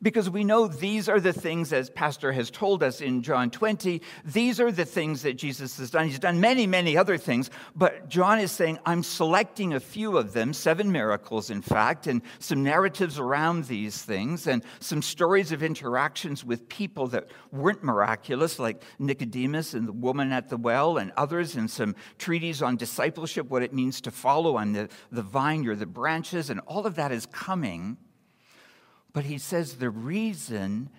Because 0.00 0.30
we 0.30 0.44
know 0.44 0.68
these 0.68 1.08
are 1.08 1.20
the 1.20 1.32
things, 1.32 1.72
as 1.72 1.90
Pastor 1.90 2.32
has 2.32 2.50
told 2.50 2.82
us 2.82 3.00
in 3.00 3.22
John 3.22 3.50
20, 3.50 4.00
these 4.24 4.60
are 4.60 4.72
the 4.72 4.84
things 4.84 5.22
that 5.22 5.34
Jesus 5.34 5.78
has 5.78 5.90
done. 5.90 6.06
He's 6.06 6.18
done 6.18 6.40
many, 6.40 6.66
many 6.66 6.96
other 6.96 7.18
things, 7.18 7.50
but 7.74 8.08
John 8.08 8.38
is 8.38 8.52
saying, 8.52 8.78
I'm 8.86 9.02
selecting 9.02 9.74
a 9.74 9.80
few 9.80 10.16
of 10.16 10.32
them, 10.32 10.52
seven 10.52 10.90
miracles, 10.90 11.50
in 11.50 11.62
fact, 11.62 12.06
and 12.06 12.22
some 12.38 12.62
narratives 12.62 13.18
around 13.18 13.64
these 13.64 14.02
things, 14.02 14.46
and 14.46 14.62
some 14.80 15.02
stories 15.02 15.52
of 15.52 15.62
interactions 15.62 16.44
with 16.44 16.68
people 16.68 17.08
that 17.08 17.28
weren't 17.52 17.82
miraculous, 17.84 18.58
like 18.58 18.82
Nicodemus 18.98 19.74
and 19.74 19.86
the 19.86 19.92
woman 19.92 20.32
at 20.32 20.48
the 20.48 20.56
well, 20.56 20.98
and 20.98 21.12
others, 21.16 21.56
and 21.56 21.70
some 21.70 21.94
treaties 22.18 22.62
on 22.62 22.76
discipleship, 22.76 23.48
what 23.48 23.62
it 23.62 23.72
means 23.72 24.00
to 24.02 24.10
follow 24.10 24.56
on 24.56 24.72
the, 24.72 24.88
the 25.10 25.22
vine 25.22 25.66
or 25.66 25.74
the 25.74 25.86
branches, 25.86 26.50
and 26.50 26.60
all 26.60 26.86
of 26.86 26.94
that 26.96 27.12
is 27.12 27.26
coming. 27.26 27.96
But 29.18 29.24
he 29.24 29.38
says 29.38 29.74
the 29.74 29.90
reason 29.90 30.90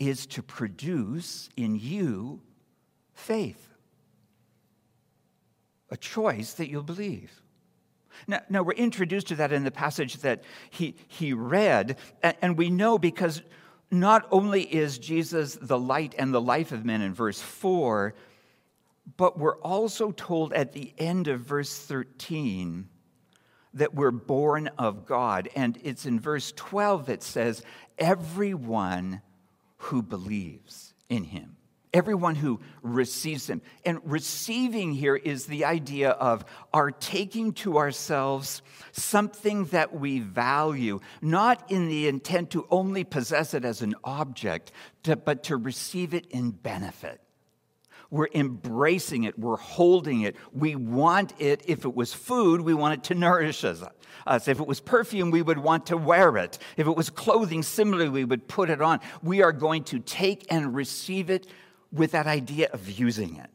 is 0.00 0.24
to 0.28 0.42
produce 0.42 1.50
in 1.58 1.76
you 1.76 2.40
faith, 3.12 3.68
a 5.90 5.96
choice 5.98 6.54
that 6.54 6.70
you'll 6.70 6.82
believe. 6.82 7.42
Now, 8.26 8.40
now, 8.48 8.62
we're 8.62 8.72
introduced 8.72 9.26
to 9.26 9.34
that 9.34 9.52
in 9.52 9.64
the 9.64 9.70
passage 9.70 10.16
that 10.20 10.44
he, 10.70 10.94
he 11.06 11.34
read, 11.34 11.98
and 12.22 12.56
we 12.56 12.70
know 12.70 12.96
because 12.96 13.42
not 13.90 14.26
only 14.30 14.62
is 14.62 14.96
Jesus 14.96 15.58
the 15.60 15.78
light 15.78 16.14
and 16.16 16.32
the 16.32 16.40
life 16.40 16.72
of 16.72 16.86
men 16.86 17.02
in 17.02 17.12
verse 17.12 17.42
4, 17.42 18.14
but 19.18 19.38
we're 19.38 19.58
also 19.58 20.12
told 20.12 20.54
at 20.54 20.72
the 20.72 20.94
end 20.96 21.28
of 21.28 21.40
verse 21.40 21.76
13 21.76 22.88
that 23.76 23.94
we're 23.94 24.10
born 24.10 24.68
of 24.78 25.06
God. 25.06 25.48
And 25.54 25.78
it's 25.82 26.04
in 26.06 26.20
verse 26.20 26.52
12 26.56 27.06
that 27.06 27.22
says, 27.22 27.62
everyone 27.98 29.22
who 29.76 30.02
believes 30.02 30.94
in 31.08 31.24
him, 31.24 31.56
everyone 31.92 32.34
who 32.34 32.60
receives 32.82 33.48
him. 33.48 33.62
And 33.84 34.00
receiving 34.04 34.92
here 34.92 35.16
is 35.16 35.46
the 35.46 35.64
idea 35.64 36.10
of 36.10 36.44
our 36.72 36.90
taking 36.90 37.52
to 37.54 37.78
ourselves 37.78 38.62
something 38.92 39.66
that 39.66 39.94
we 39.94 40.20
value, 40.20 41.00
not 41.22 41.70
in 41.70 41.88
the 41.88 42.08
intent 42.08 42.50
to 42.50 42.66
only 42.70 43.04
possess 43.04 43.54
it 43.54 43.64
as 43.64 43.82
an 43.82 43.94
object, 44.04 44.72
but 45.04 45.44
to 45.44 45.56
receive 45.56 46.12
it 46.12 46.26
in 46.26 46.50
benefit. 46.50 47.20
We're 48.10 48.28
embracing 48.34 49.24
it. 49.24 49.38
We're 49.38 49.56
holding 49.56 50.22
it. 50.22 50.36
We 50.52 50.76
want 50.76 51.34
it. 51.38 51.62
If 51.66 51.84
it 51.84 51.94
was 51.94 52.12
food, 52.14 52.60
we 52.60 52.74
want 52.74 52.94
it 52.94 53.04
to 53.04 53.14
nourish 53.14 53.64
us. 53.64 53.82
If 54.26 54.60
it 54.60 54.66
was 54.66 54.80
perfume, 54.80 55.30
we 55.30 55.42
would 55.42 55.58
want 55.58 55.86
to 55.86 55.96
wear 55.96 56.36
it. 56.36 56.58
If 56.76 56.86
it 56.86 56.96
was 56.96 57.10
clothing, 57.10 57.62
similarly, 57.62 58.10
we 58.10 58.24
would 58.24 58.48
put 58.48 58.70
it 58.70 58.80
on. 58.80 59.00
We 59.22 59.42
are 59.42 59.52
going 59.52 59.84
to 59.84 59.98
take 59.98 60.46
and 60.50 60.74
receive 60.74 61.30
it 61.30 61.46
with 61.92 62.12
that 62.12 62.26
idea 62.26 62.68
of 62.72 62.88
using 62.88 63.36
it, 63.36 63.50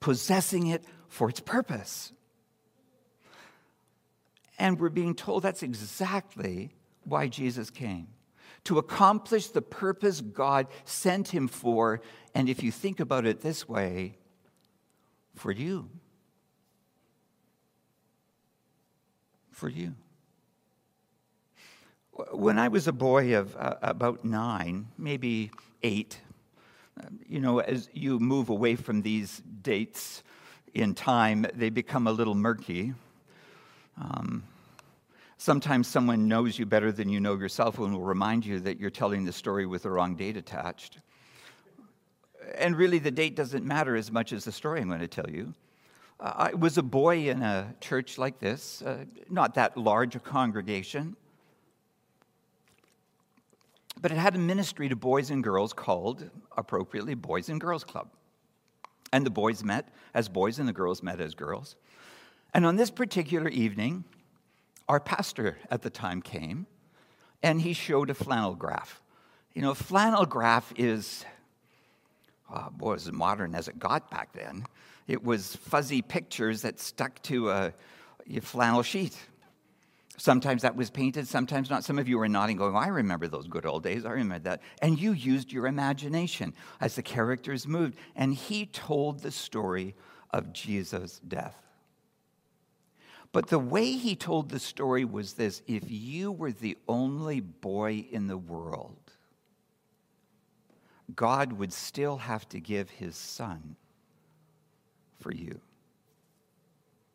possessing 0.00 0.68
it 0.68 0.84
for 1.08 1.28
its 1.28 1.40
purpose. 1.40 2.12
And 4.58 4.78
we're 4.78 4.90
being 4.90 5.14
told 5.14 5.42
that's 5.42 5.62
exactly 5.62 6.74
why 7.04 7.28
Jesus 7.28 7.70
came 7.70 8.08
to 8.64 8.78
accomplish 8.78 9.48
the 9.48 9.62
purpose 9.62 10.20
God 10.20 10.66
sent 10.84 11.28
him 11.28 11.48
for. 11.48 12.00
And 12.34 12.48
if 12.48 12.62
you 12.62 12.70
think 12.70 13.00
about 13.00 13.26
it 13.26 13.40
this 13.40 13.68
way, 13.68 14.16
for 15.34 15.50
you. 15.50 15.88
For 19.50 19.68
you. 19.68 19.94
When 22.32 22.58
I 22.58 22.68
was 22.68 22.86
a 22.86 22.92
boy 22.92 23.36
of 23.36 23.56
uh, 23.56 23.76
about 23.80 24.24
nine, 24.24 24.88
maybe 24.98 25.50
eight, 25.82 26.20
you 27.26 27.40
know, 27.40 27.60
as 27.60 27.88
you 27.94 28.18
move 28.18 28.50
away 28.50 28.76
from 28.76 29.02
these 29.02 29.42
dates 29.62 30.22
in 30.74 30.94
time, 30.94 31.46
they 31.54 31.70
become 31.70 32.06
a 32.06 32.12
little 32.12 32.34
murky. 32.34 32.92
Um, 34.00 34.44
Sometimes 35.40 35.88
someone 35.88 36.28
knows 36.28 36.58
you 36.58 36.66
better 36.66 36.92
than 36.92 37.08
you 37.08 37.18
know 37.18 37.34
yourself 37.34 37.78
and 37.78 37.94
will 37.94 38.02
remind 38.02 38.44
you 38.44 38.60
that 38.60 38.78
you're 38.78 38.90
telling 38.90 39.24
the 39.24 39.32
story 39.32 39.64
with 39.64 39.84
the 39.84 39.90
wrong 39.90 40.14
date 40.14 40.36
attached. 40.36 40.98
And 42.58 42.76
really, 42.76 42.98
the 42.98 43.10
date 43.10 43.36
doesn't 43.36 43.64
matter 43.64 43.96
as 43.96 44.12
much 44.12 44.34
as 44.34 44.44
the 44.44 44.52
story 44.52 44.82
I'm 44.82 44.88
going 44.88 45.00
to 45.00 45.08
tell 45.08 45.30
you. 45.30 45.54
I 46.20 46.52
was 46.52 46.76
a 46.76 46.82
boy 46.82 47.30
in 47.30 47.42
a 47.42 47.74
church 47.80 48.18
like 48.18 48.38
this, 48.38 48.82
uh, 48.82 49.06
not 49.30 49.54
that 49.54 49.78
large 49.78 50.14
a 50.14 50.20
congregation, 50.20 51.16
but 53.98 54.12
it 54.12 54.18
had 54.18 54.34
a 54.34 54.38
ministry 54.38 54.90
to 54.90 54.96
boys 54.96 55.30
and 55.30 55.42
girls 55.42 55.72
called, 55.72 56.28
appropriately, 56.54 57.14
Boys 57.14 57.48
and 57.48 57.58
Girls 57.58 57.82
Club. 57.82 58.10
And 59.10 59.24
the 59.24 59.30
boys 59.30 59.64
met 59.64 59.88
as 60.12 60.28
boys 60.28 60.58
and 60.58 60.68
the 60.68 60.74
girls 60.74 61.02
met 61.02 61.18
as 61.18 61.34
girls. 61.34 61.76
And 62.52 62.66
on 62.66 62.76
this 62.76 62.90
particular 62.90 63.48
evening, 63.48 64.04
our 64.90 64.98
pastor 64.98 65.56
at 65.70 65.82
the 65.82 65.88
time 65.88 66.20
came 66.20 66.66
and 67.44 67.60
he 67.60 67.72
showed 67.72 68.10
a 68.10 68.14
flannel 68.14 68.56
graph. 68.56 69.00
You 69.54 69.62
know, 69.62 69.70
a 69.70 69.74
flannel 69.76 70.26
graph 70.26 70.72
is, 70.76 71.24
oh 72.52 72.70
boy, 72.72 72.94
as 72.94 73.10
modern 73.12 73.54
as 73.54 73.68
it 73.68 73.78
got 73.78 74.10
back 74.10 74.32
then. 74.32 74.66
It 75.06 75.22
was 75.22 75.54
fuzzy 75.54 76.02
pictures 76.02 76.62
that 76.62 76.80
stuck 76.80 77.22
to 77.22 77.50
a, 77.50 77.72
a 78.28 78.40
flannel 78.40 78.82
sheet. 78.82 79.16
Sometimes 80.16 80.62
that 80.62 80.74
was 80.74 80.90
painted, 80.90 81.28
sometimes 81.28 81.70
not. 81.70 81.84
Some 81.84 82.00
of 82.00 82.08
you 82.08 82.18
were 82.18 82.28
nodding, 82.28 82.56
going, 82.56 82.74
oh, 82.74 82.78
I 82.78 82.88
remember 82.88 83.28
those 83.28 83.46
good 83.46 83.66
old 83.66 83.84
days. 83.84 84.04
I 84.04 84.10
remember 84.10 84.50
that. 84.50 84.60
And 84.82 84.98
you 84.98 85.12
used 85.12 85.52
your 85.52 85.68
imagination 85.68 86.52
as 86.80 86.96
the 86.96 87.02
characters 87.02 87.64
moved. 87.64 87.96
And 88.16 88.34
he 88.34 88.66
told 88.66 89.20
the 89.20 89.30
story 89.30 89.94
of 90.32 90.52
Jesus' 90.52 91.20
death. 91.28 91.69
But 93.32 93.46
the 93.46 93.58
way 93.58 93.92
he 93.92 94.16
told 94.16 94.48
the 94.48 94.58
story 94.58 95.04
was 95.04 95.34
this 95.34 95.62
if 95.66 95.84
you 95.86 96.32
were 96.32 96.52
the 96.52 96.76
only 96.88 97.40
boy 97.40 98.06
in 98.10 98.26
the 98.26 98.38
world, 98.38 98.96
God 101.14 101.52
would 101.54 101.72
still 101.72 102.16
have 102.18 102.48
to 102.50 102.60
give 102.60 102.90
his 102.90 103.16
son 103.16 103.76
for 105.20 105.32
you. 105.32 105.60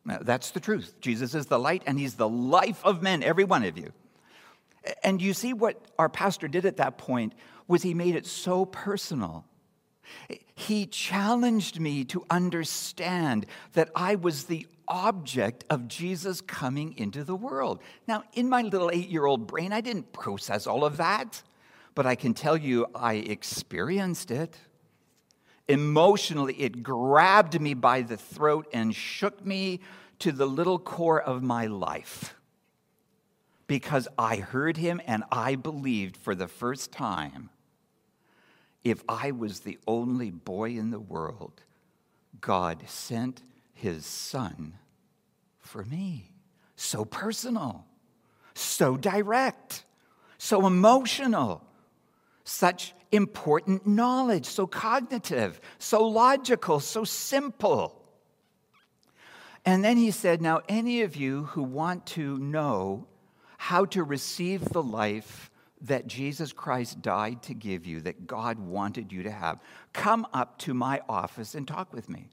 Now, 0.06 0.20
that's 0.22 0.52
the 0.52 0.60
truth. 0.60 0.94
Jesus 1.02 1.34
is 1.34 1.48
the 1.48 1.60
light 1.60 1.84
and 1.86 2.00
he's 2.00 2.14
the 2.14 2.30
life 2.30 2.84
of 2.86 3.02
men, 3.02 3.24
every 3.24 3.44
one 3.44 3.64
of 3.64 3.78
you. 3.78 3.92
And 5.04 5.22
you 5.22 5.34
see 5.34 5.54
what 5.54 5.82
our 5.98 6.10
pastor 6.10 6.48
did 6.48 6.66
at 6.66 6.78
that 6.78 6.98
point 6.98 7.34
was 7.68 7.82
he 7.82 7.96
made 7.96 8.16
it 8.16 8.28
so 8.28 8.66
personal. 8.66 9.46
He 10.54 10.86
challenged 10.86 11.80
me 11.80 12.04
to 12.06 12.24
understand 12.30 13.48
that 13.74 13.90
I 13.96 14.16
was 14.16 14.44
the 14.44 14.68
object 14.88 15.64
of 15.70 15.88
Jesus 15.88 16.42
coming 16.42 16.98
into 16.98 17.24
the 17.24 17.36
world. 17.36 17.82
Now, 18.08 18.24
in 18.34 18.50
my 18.50 18.62
little 18.62 18.92
eight 18.92 19.10
year 19.10 19.26
old 19.26 19.48
brain, 19.48 19.74
I 19.74 19.82
didn't 19.82 20.14
process 20.14 20.68
all 20.68 20.86
of 20.86 20.98
that, 20.98 21.42
but 21.94 22.06
I 22.06 22.16
can 22.16 22.34
tell 22.34 22.58
you 22.58 22.88
I 22.94 23.16
experienced 23.16 24.32
it. 24.32 24.58
Emotionally, 25.68 26.54
it 26.56 26.84
grabbed 26.84 27.60
me 27.60 27.74
by 27.74 28.02
the 28.02 28.18
throat 28.18 28.68
and 28.72 28.96
shook 28.96 29.44
me 29.46 29.80
to 30.20 30.32
the 30.32 30.46
little 30.46 30.78
core 30.78 31.22
of 31.22 31.42
my 31.42 31.66
life 31.66 32.36
because 33.68 34.08
I 34.18 34.38
heard 34.38 34.78
him 34.78 35.02
and 35.08 35.24
I 35.32 35.56
believed 35.56 36.18
for 36.18 36.36
the 36.36 36.48
first 36.48 36.92
time 36.92 37.50
if 38.84 39.04
I 39.10 39.32
was 39.32 39.62
the 39.62 39.80
only 39.88 40.30
boy 40.30 40.70
in 40.72 40.92
the 40.92 41.00
world, 41.00 41.64
God 42.40 42.84
sent 42.88 43.42
his 43.76 44.06
son 44.06 44.74
for 45.60 45.84
me. 45.86 46.32
So 46.76 47.06
personal, 47.06 47.86
so 48.56 48.98
direct, 48.98 49.86
so 50.38 50.66
emotional, 50.66 51.64
such 52.44 52.94
important 53.12 53.86
knowledge, 53.86 54.46
so 54.46 54.66
cognitive, 54.66 55.62
so 55.78 56.08
logical, 56.08 56.80
so 56.80 57.04
simple. 57.04 58.02
And 59.66 59.84
then 59.84 59.98
he 59.98 60.12
said, 60.12 60.42
Now, 60.42 60.62
any 60.68 61.02
of 61.02 61.16
you 61.16 61.46
who 61.46 61.64
want 61.64 62.06
to 62.08 62.38
know 62.38 63.08
how 63.58 63.86
to 63.86 64.04
receive 64.04 64.64
the 64.66 64.84
life 64.84 65.50
that 65.82 66.08
Jesus 66.08 66.54
Christ 66.54 67.02
died 67.02 67.44
to 67.44 67.54
give 67.54 67.86
you, 67.86 68.02
that 68.02 68.28
God 68.28 68.60
wanted 68.60 69.12
you 69.12 69.24
to 69.24 69.32
have, 69.32 69.60
come 69.94 70.28
up 70.34 70.58
to 70.60 70.74
my 70.74 71.02
office 71.10 71.56
and 71.56 71.68
talk 71.68 71.94
with 71.94 72.10
me. 72.10 72.30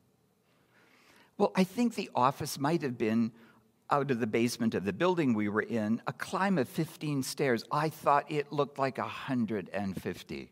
Well, 1.38 1.52
I 1.56 1.64
think 1.64 1.94
the 1.94 2.10
office 2.14 2.58
might 2.58 2.82
have 2.82 2.98
been 2.98 3.32
out 3.90 4.10
of 4.10 4.20
the 4.20 4.26
basement 4.26 4.74
of 4.74 4.84
the 4.84 4.92
building 4.92 5.34
we 5.34 5.48
were 5.48 5.62
in, 5.62 6.00
a 6.06 6.12
climb 6.12 6.56
of 6.58 6.68
15 6.68 7.22
stairs. 7.22 7.64
I 7.70 7.90
thought 7.90 8.30
it 8.30 8.52
looked 8.52 8.78
like 8.78 8.98
150 8.98 10.50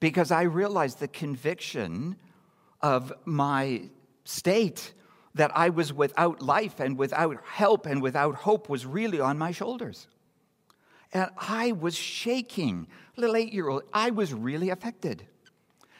because 0.00 0.30
I 0.30 0.42
realized 0.42 0.98
the 0.98 1.08
conviction 1.08 2.16
of 2.80 3.12
my 3.24 3.82
state 4.24 4.94
that 5.34 5.56
I 5.56 5.70
was 5.70 5.92
without 5.92 6.42
life 6.42 6.80
and 6.80 6.98
without 6.98 7.38
help 7.44 7.86
and 7.86 8.02
without 8.02 8.34
hope 8.34 8.68
was 8.68 8.84
really 8.84 9.20
on 9.20 9.38
my 9.38 9.52
shoulders. 9.52 10.08
And 11.12 11.30
I 11.36 11.72
was 11.72 11.94
shaking. 11.94 12.88
Little 13.16 13.36
eight 13.36 13.52
year 13.52 13.68
old, 13.68 13.82
I 13.92 14.10
was 14.10 14.32
really 14.32 14.70
affected. 14.70 15.26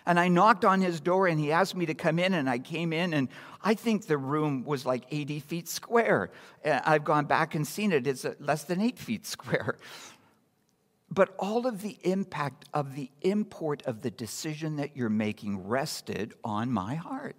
And 0.06 0.18
I 0.18 0.28
knocked 0.28 0.64
on 0.64 0.80
his 0.80 1.00
door 1.00 1.26
and 1.26 1.38
he 1.38 1.52
asked 1.52 1.76
me 1.76 1.86
to 1.86 1.94
come 1.94 2.18
in, 2.18 2.34
and 2.34 2.50
I 2.50 2.58
came 2.58 2.92
in, 2.92 3.14
and 3.14 3.28
I 3.62 3.74
think 3.74 4.06
the 4.06 4.18
room 4.18 4.64
was 4.64 4.84
like 4.84 5.04
80 5.10 5.40
feet 5.40 5.68
square. 5.68 6.30
I've 6.64 7.04
gone 7.04 7.26
back 7.26 7.54
and 7.54 7.66
seen 7.66 7.92
it, 7.92 8.06
it's 8.06 8.24
uh, 8.24 8.34
less 8.40 8.64
than 8.64 8.80
eight 8.80 8.98
feet 8.98 9.26
square. 9.36 9.76
But 11.10 11.34
all 11.38 11.66
of 11.66 11.82
the 11.82 11.98
impact 12.02 12.64
of 12.72 12.94
the 12.94 13.10
import 13.20 13.82
of 13.84 14.00
the 14.00 14.10
decision 14.10 14.76
that 14.76 14.96
you're 14.96 15.10
making 15.10 15.68
rested 15.68 16.34
on 16.42 16.72
my 16.72 16.94
heart. 16.94 17.36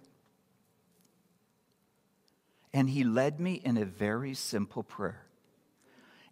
And 2.72 2.88
he 2.88 3.04
led 3.04 3.40
me 3.40 3.54
in 3.54 3.76
a 3.76 3.84
very 3.84 4.34
simple 4.34 4.82
prayer. 4.82 5.24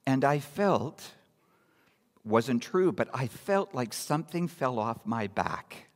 And 0.07 0.25
I 0.25 0.41
felt, 0.41 1.12
wasn't 2.25 2.62
true, 2.62 2.91
but 2.91 3.09
I 3.15 3.27
felt 3.27 3.75
like 3.75 3.93
something 3.93 4.49
fell 4.49 4.79
off 4.79 5.05
my 5.05 5.29
back. 5.29 5.89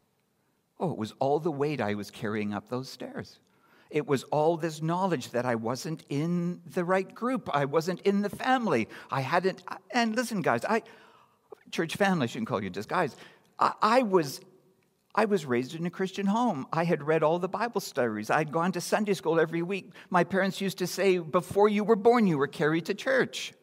Oh, 0.78 0.90
it 0.90 0.99
was 0.99 1.14
all 1.18 1.38
the 1.38 1.50
weight 1.50 1.80
I 1.80 1.95
was 1.95 2.11
carrying 2.11 2.52
up 2.52 2.68
those 2.68 2.88
stairs. 2.88 3.38
It 3.90 4.06
was 4.06 4.25
all 4.25 4.56
this 4.56 4.83
knowledge 4.83 5.30
that 5.30 5.47
I 5.47 5.54
wasn't 5.54 6.02
in 6.09 6.61
the 6.66 6.85
right 6.85 7.12
group. 7.14 7.49
I 7.52 7.64
wasn't 7.64 8.00
in 8.02 8.23
the 8.23 8.28
family. 8.28 8.88
I 9.11 9.21
hadn't. 9.21 9.62
And 9.90 10.14
listen, 10.14 10.42
guys, 10.42 10.64
I, 10.64 10.83
church 11.71 11.97
family, 11.97 12.26
shouldn't 12.26 12.49
call 12.49 12.62
you 12.62 12.71
just 12.71 12.88
guys. 12.88 13.16
I, 13.59 13.73
I 13.80 14.02
was. 14.02 14.40
I 15.18 15.25
was 15.25 15.47
raised 15.47 15.75
in 15.75 15.87
a 15.87 15.90
Christian 15.90 16.26
home. 16.26 16.66
I 16.71 16.85
had 16.85 17.02
read 17.02 17.23
all 17.23 17.38
the 17.38 17.49
Bible 17.49 17.80
stories. 17.80 18.28
I'd 18.28 18.52
gone 18.52 18.73
to 18.73 18.83
Sunday 18.83 19.14
school 19.14 19.40
every 19.40 19.62
week. 19.62 19.92
My 20.11 20.25
parents 20.25 20.61
used 20.61 20.76
to 20.78 20.87
say, 20.87 21.16
Before 21.16 21.71
you 21.71 21.85
were 21.85 21.97
born, 21.97 22.26
you 22.26 22.37
were 22.37 22.47
carried 22.47 22.85
to 22.87 22.95
church. 22.95 23.54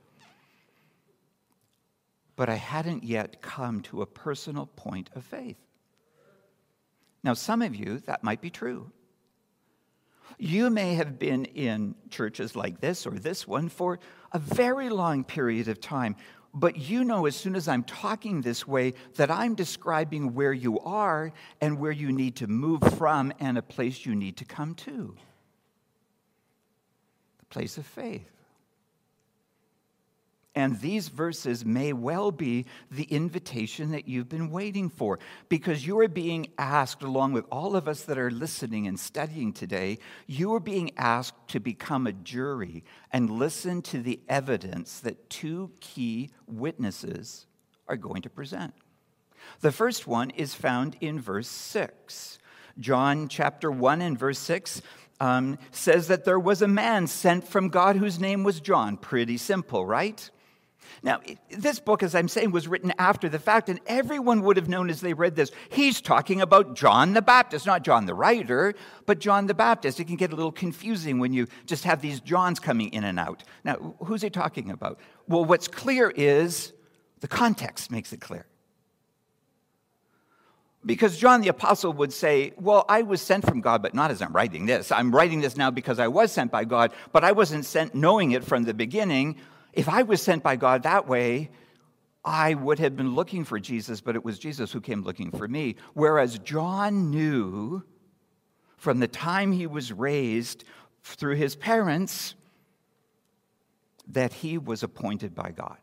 But 2.36 2.50
I 2.50 2.56
hadn't 2.56 3.04
yet 3.04 3.44
come 3.44 3.82
to 3.82 4.02
a 4.02 4.08
personal 4.08 4.66
point 4.66 5.12
of 5.14 5.24
faith. 5.24 5.60
Now, 7.24 7.34
some 7.34 7.62
of 7.62 7.76
you, 7.76 8.00
that 8.00 8.24
might 8.24 8.42
be 8.42 8.50
true. 8.50 8.92
You 10.38 10.70
may 10.70 10.96
have 10.96 11.20
been 11.20 11.46
in 11.46 11.96
churches 12.10 12.56
like 12.56 12.82
this 12.82 13.06
or 13.06 13.12
this 13.12 13.48
one 13.48 13.70
for 13.70 14.00
a 14.32 14.40
very 14.40 14.90
long 14.90 15.24
period 15.24 15.68
of 15.68 15.80
time, 15.80 16.16
but 16.54 16.78
you 16.78 17.04
know 17.04 17.26
as 17.26 17.36
soon 17.36 17.56
as 17.56 17.68
I'm 17.68 17.84
talking 17.84 18.42
this 18.42 18.68
way 18.68 18.94
that 19.16 19.32
I'm 19.32 19.56
describing 19.56 20.34
where 20.34 20.54
you 20.54 20.80
are 20.80 21.32
and 21.62 21.80
where 21.80 21.92
you 21.92 22.12
need 22.12 22.36
to 22.38 22.48
move 22.48 22.82
from 22.98 23.32
and 23.40 23.58
a 23.58 23.62
place 23.62 24.06
you 24.06 24.16
need 24.16 24.38
to 24.38 24.46
come 24.46 24.76
to. 24.76 25.16
The 27.40 27.46
place 27.46 27.78
of 27.78 27.86
faith. 27.86 28.30
And 30.56 30.80
these 30.82 31.08
verses 31.08 31.66
may 31.66 31.94
well 31.94 32.32
be 32.32 32.66
the 32.92 33.06
invitation 33.06 33.92
that 33.92 34.08
you've 34.08 34.30
been 34.30 34.52
waiting 34.52 34.88
for 34.88 35.18
because 35.50 35.88
you 35.88 36.00
are 36.00 36.08
being 36.08 36.48
asked, 36.60 37.02
along 37.02 37.34
with 37.34 37.46
all 37.52 37.76
of 37.76 37.88
us 37.88 38.04
that 38.04 38.20
are 38.20 38.30
listening 38.30 38.86
and 38.86 39.00
studying 39.00 39.52
today, 39.52 39.98
you 40.28 40.54
are 40.54 40.60
being 40.60 40.92
asked 40.96 41.48
to 41.50 41.60
become 41.60 42.06
a 42.06 42.14
jury 42.14 42.84
and 43.12 43.32
listen 43.32 43.82
to 43.82 44.02
the 44.02 44.20
evidence 44.30 45.00
that 45.00 45.30
two 45.30 45.72
key 45.80 46.30
witnesses 46.46 47.48
are 47.88 47.98
going 47.98 48.22
to 48.22 48.30
present. 48.30 48.76
The 49.62 49.72
first 49.72 50.06
one 50.06 50.30
is 50.32 50.54
found 50.54 50.98
in 51.02 51.20
verse 51.20 51.48
6. 51.48 52.38
John 52.80 53.28
chapter 53.28 53.72
1 53.72 54.02
and 54.02 54.18
verse 54.18 54.40
6 54.40 54.82
um, 55.20 55.58
says 55.72 56.08
that 56.10 56.26
there 56.26 56.40
was 56.40 56.62
a 56.62 56.68
man 56.68 57.08
sent 57.08 57.48
from 57.48 57.70
God 57.70 57.96
whose 57.96 58.20
name 58.20 58.44
was 58.44 58.60
John. 58.60 58.98
Pretty 58.98 59.38
simple, 59.38 59.86
right? 59.86 60.30
Now, 61.02 61.22
this 61.50 61.80
book, 61.80 62.04
as 62.04 62.16
I'm 62.16 62.28
saying, 62.28 62.52
was 62.52 62.68
written 62.68 62.94
after 62.98 63.30
the 63.30 63.40
fact, 63.40 63.70
and 63.70 63.80
everyone 63.88 64.42
would 64.44 64.58
have 64.58 64.70
known 64.70 64.90
as 64.90 65.02
they 65.02 65.14
read 65.14 65.36
this, 65.36 65.52
he's 65.70 66.02
talking 66.02 66.42
about 66.42 66.76
John 66.76 67.14
the 67.14 67.22
Baptist, 67.22 67.66
not 67.66 67.84
John 67.84 68.06
the 68.06 68.14
writer, 68.14 68.74
but 69.06 69.20
John 69.20 69.48
the 69.48 69.54
Baptist. 69.54 70.00
It 70.00 70.06
can 70.06 70.16
get 70.16 70.32
a 70.32 70.36
little 70.36 70.52
confusing 70.52 71.20
when 71.20 71.34
you 71.34 71.48
just 71.66 71.84
have 71.84 72.02
these 72.02 72.20
Johns 72.20 72.60
coming 72.60 72.94
in 72.94 73.04
and 73.04 73.20
out. 73.20 73.44
Now, 73.64 73.96
who's 74.00 74.22
he 74.22 74.30
talking 74.30 74.72
about? 74.72 75.00
Well, 75.28 75.46
what's 75.46 75.68
clear 75.68 76.10
is 76.10 76.74
the 77.24 77.28
context 77.28 77.90
makes 77.90 78.12
it 78.12 78.20
clear. 78.20 78.46
Because 80.86 81.18
John 81.18 81.40
the 81.40 81.48
Apostle 81.48 81.94
would 81.94 82.12
say, 82.12 82.54
Well, 82.60 82.84
I 82.90 83.04
was 83.04 83.22
sent 83.22 83.48
from 83.48 83.62
God, 83.62 83.82
but 83.82 83.94
not 83.94 84.12
as 84.12 84.22
I'm 84.22 84.34
writing 84.34 84.66
this. 84.66 84.92
I'm 84.92 85.16
writing 85.16 85.40
this 85.40 85.56
now 85.56 85.72
because 85.72 86.00
I 86.00 86.10
was 86.10 86.32
sent 86.32 86.52
by 86.52 86.66
God, 86.66 86.92
but 87.14 87.24
I 87.24 87.32
wasn't 87.32 87.66
sent 87.66 87.96
knowing 87.96 88.32
it 88.32 88.44
from 88.44 88.64
the 88.64 88.74
beginning. 88.74 89.38
If 89.74 89.90
I 89.90 90.04
was 90.04 90.22
sent 90.22 90.44
by 90.44 90.56
God 90.56 90.84
that 90.84 91.08
way, 91.08 91.50
I 92.24 92.54
would 92.54 92.80
have 92.80 92.96
been 92.96 93.16
looking 93.16 93.44
for 93.44 93.60
Jesus, 93.60 94.00
but 94.00 94.16
it 94.16 94.24
was 94.24 94.40
Jesus 94.40 94.72
who 94.72 94.80
came 94.80 95.04
looking 95.04 95.32
for 95.32 95.48
me. 95.48 95.76
Whereas 95.94 96.40
John 96.40 97.12
knew 97.12 97.84
from 98.78 99.00
the 99.00 99.08
time 99.08 99.52
he 99.52 99.68
was 99.68 99.92
raised 99.92 100.64
through 101.04 101.36
his 101.36 101.56
parents 101.56 102.36
that 104.08 104.34
he 104.34 104.58
was 104.58 104.84
appointed 104.84 105.36
by 105.36 105.52
God. 105.52 105.78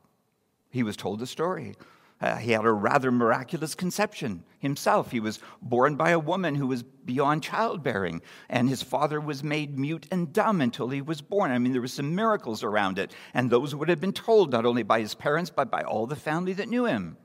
He 0.71 0.83
was 0.83 0.97
told 0.97 1.19
the 1.19 1.27
story. 1.27 1.75
Uh, 2.21 2.37
he 2.37 2.53
had 2.53 2.67
a 2.67 2.73
rather 2.73 3.11
miraculous 3.11 3.75
conception 3.75 4.45
himself. 4.59 5.11
He 5.11 5.21
was 5.21 5.39
born 5.63 5.97
by 5.97 6.11
a 6.11 6.19
woman 6.19 6.55
who 6.55 6.67
was 6.67 6.83
beyond 6.83 7.43
childbearing, 7.43 8.21
and 8.51 8.69
his 8.69 8.83
father 8.83 9.19
was 9.21 9.43
made 9.43 9.79
mute 9.79 10.07
and 10.11 10.31
dumb 10.31 10.61
until 10.61 10.91
he 10.91 11.01
was 11.01 11.23
born. 11.23 11.51
I 11.51 11.59
mean, 11.59 11.73
there 11.73 11.81
were 11.81 11.89
some 11.89 12.15
miracles 12.15 12.63
around 12.63 12.99
it, 12.99 13.15
and 13.33 13.49
those 13.49 13.75
would 13.75 13.89
have 13.89 14.01
been 14.01 14.13
told 14.13 14.53
not 14.53 14.67
only 14.67 14.83
by 14.83 15.01
his 15.01 15.15
parents, 15.15 15.49
but 15.49 15.71
by 15.71 15.83
all 15.83 16.07
the 16.07 16.15
family 16.15 16.53
that 16.55 16.69
knew 16.69 16.85
him. 16.85 17.17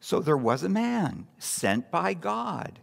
So 0.00 0.20
there 0.20 0.36
was 0.36 0.62
a 0.62 0.68
man 0.68 1.28
sent 1.38 1.90
by 1.90 2.12
God 2.14 2.78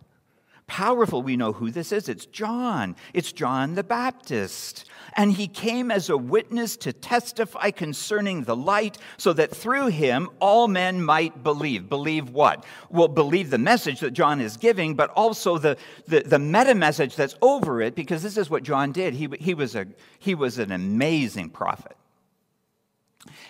powerful. 0.67 1.21
We 1.21 1.38
know 1.38 1.54
who 1.54 1.71
this 1.71 1.91
is. 1.91 2.10
It's 2.10 2.25
John. 2.25 2.95
It's 3.13 3.32
John 3.32 3.75
the 3.75 3.84
Baptist. 3.84 4.86
And 5.13 5.32
he 5.32 5.47
came 5.47 5.91
as 5.91 6.10
a 6.10 6.17
witness 6.17 6.75
to 6.78 6.93
testify 6.93 7.71
concerning 7.71 8.43
the 8.43 8.56
light, 8.56 8.97
so 9.17 9.34
that 9.34 9.56
through 9.56 9.88
him 9.88 10.30
all 10.39 10.67
men 10.67 11.04
might 11.04 11.43
believe. 11.43 11.89
Believe 11.89 12.30
what? 12.30 12.65
Well, 12.89 13.08
believe 13.08 13.49
the 13.49 13.58
message 13.58 13.99
that 14.01 14.12
John 14.12 14.41
is 14.41 14.58
giving, 14.58 14.95
but 14.95 15.10
also 15.12 15.58
the, 15.58 15.78
the, 16.08 16.21
the 16.21 16.39
meta 16.39 16.75
message 16.75 17.15
that's 17.15 17.36
over 17.41 17.82
it, 17.82 17.95
because 17.95 18.23
this 18.23 18.38
is 18.38 18.49
what 18.49 18.63
John 18.63 18.91
did. 18.91 19.13
He, 19.13 19.30
he, 19.39 19.54
was 19.54 19.75
a, 19.75 19.88
he 20.19 20.36
was 20.36 20.58
an 20.58 20.71
amazing 20.71 21.49
prophet. 21.49 21.95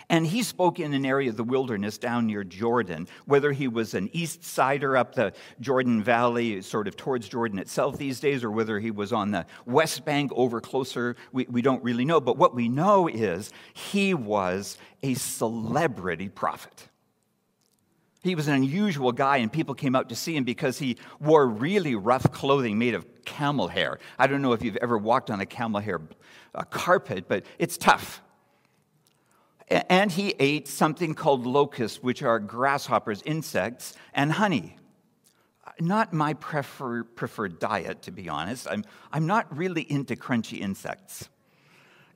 And 0.09 0.25
he 0.25 0.43
spoke 0.43 0.79
in 0.79 0.93
an 0.93 1.05
area 1.05 1.29
of 1.29 1.38
the 1.38 1.43
wilderness 1.43 1.97
down 1.97 2.27
near 2.27 2.43
Jordan, 2.43 3.07
whether 3.25 3.51
he 3.51 3.67
was 3.67 3.93
an 3.93 4.09
east 4.13 4.43
sider 4.43 4.95
up 4.95 5.15
the 5.15 5.33
Jordan 5.59 6.03
Valley, 6.03 6.61
sort 6.61 6.88
of 6.88 6.95
towards 6.95 7.27
Jordan 7.27 7.59
itself 7.59 7.97
these 7.97 8.19
days, 8.19 8.43
or 8.43 8.51
whether 8.51 8.79
he 8.79 8.91
was 8.91 9.11
on 9.11 9.31
the 9.31 9.45
west 9.65 10.05
bank 10.05 10.31
over 10.35 10.61
closer, 10.61 11.15
we, 11.31 11.45
we 11.49 11.61
don't 11.61 11.83
really 11.83 12.05
know. 12.05 12.21
But 12.21 12.38
what 12.38 12.55
we 12.55 12.69
know 12.69 13.07
is 13.07 13.51
he 13.73 14.13
was 14.13 14.77
a 15.03 15.13
celebrity 15.15 16.29
prophet. 16.29 16.89
He 18.25 18.33
was 18.33 18.47
an 18.47 18.55
unusual 18.55 19.11
guy, 19.11 19.38
and 19.38 19.53
people 19.53 19.75
came 19.75 19.95
out 19.95 20.09
to 20.09 20.15
see 20.15 20.35
him 20.35 20.45
because 20.45 20.79
he 20.79 20.97
wore 21.19 21.45
really 21.45 21.93
rough 21.93 22.31
clothing 22.31 22.79
made 22.79 22.95
of 22.95 23.05
camel 23.23 23.67
hair. 23.67 23.99
I 24.17 24.25
don't 24.25 24.41
know 24.41 24.53
if 24.53 24.63
you've 24.63 24.77
ever 24.77 24.97
walked 24.97 25.29
on 25.29 25.41
a 25.41 25.45
camel 25.45 25.79
hair 25.79 26.01
uh, 26.55 26.63
carpet, 26.63 27.25
but 27.27 27.45
it's 27.59 27.77
tough. 27.77 28.23
And 29.67 30.12
he 30.12 30.36
ate 30.39 30.67
something 30.67 31.15
called 31.15 31.45
locusts, 31.45 32.04
which 32.04 32.21
are 32.21 32.39
grasshoppers, 32.39 33.23
insects, 33.25 33.95
and 34.13 34.32
honey. 34.32 34.78
Not 35.80 36.13
my 36.13 36.36
prefer, 36.36 37.04
preferred 37.04 37.60
diet, 37.60 38.04
to 38.04 38.12
be 38.12 38.30
honest. 38.30 38.67
I'm, 38.69 38.86
I'm 39.12 39.25
not 39.25 39.56
really 39.56 39.82
into 39.82 40.15
crunchy 40.15 40.60
insects. 40.60 41.30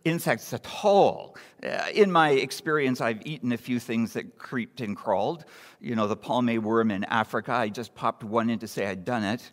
Insects 0.05 0.53
at 0.53 0.65
all. 0.83 1.35
Uh, 1.61 1.85
in 1.93 2.11
my 2.11 2.29
experience, 2.29 3.01
I've 3.01 3.25
eaten 3.25 3.51
a 3.51 3.57
few 3.57 3.79
things 3.79 4.13
that 4.13 4.37
creeped 4.37 4.79
and 4.79 4.95
crawled. 4.95 5.43
You 5.81 5.95
know, 5.95 6.07
the 6.07 6.15
palme 6.15 6.61
worm 6.61 6.91
in 6.91 7.03
Africa, 7.05 7.51
I 7.51 7.69
just 7.69 7.95
popped 7.95 8.23
one 8.23 8.49
in 8.49 8.59
to 8.59 8.67
say 8.67 8.85
I'd 8.85 9.03
done 9.03 9.23
it. 9.23 9.51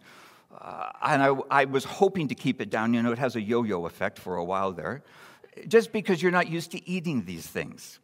Uh, 0.56 0.90
and 1.02 1.22
I, 1.22 1.34
I 1.50 1.64
was 1.64 1.84
hoping 1.84 2.28
to 2.28 2.34
keep 2.34 2.60
it 2.60 2.70
down. 2.70 2.94
You 2.94 3.02
know, 3.02 3.10
it 3.10 3.18
has 3.18 3.36
a 3.36 3.40
yo 3.40 3.64
yo 3.64 3.86
effect 3.86 4.18
for 4.18 4.36
a 4.36 4.44
while 4.44 4.72
there 4.72 5.02
just 5.68 5.92
because 5.92 6.22
you're 6.22 6.32
not 6.32 6.48
used 6.48 6.72
to 6.72 6.88
eating 6.88 7.24
these 7.24 7.46
things. 7.46 7.98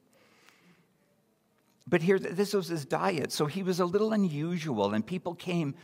But 1.87 2.01
here, 2.01 2.19
this 2.19 2.55
was 2.55 2.69
his 2.69 2.85
diet, 2.85 3.33
so 3.33 3.47
he 3.47 3.63
was 3.63 3.81
a 3.81 3.85
little 3.85 4.13
unusual, 4.13 4.95
and 4.95 5.07
people 5.07 5.35
came. 5.35 5.75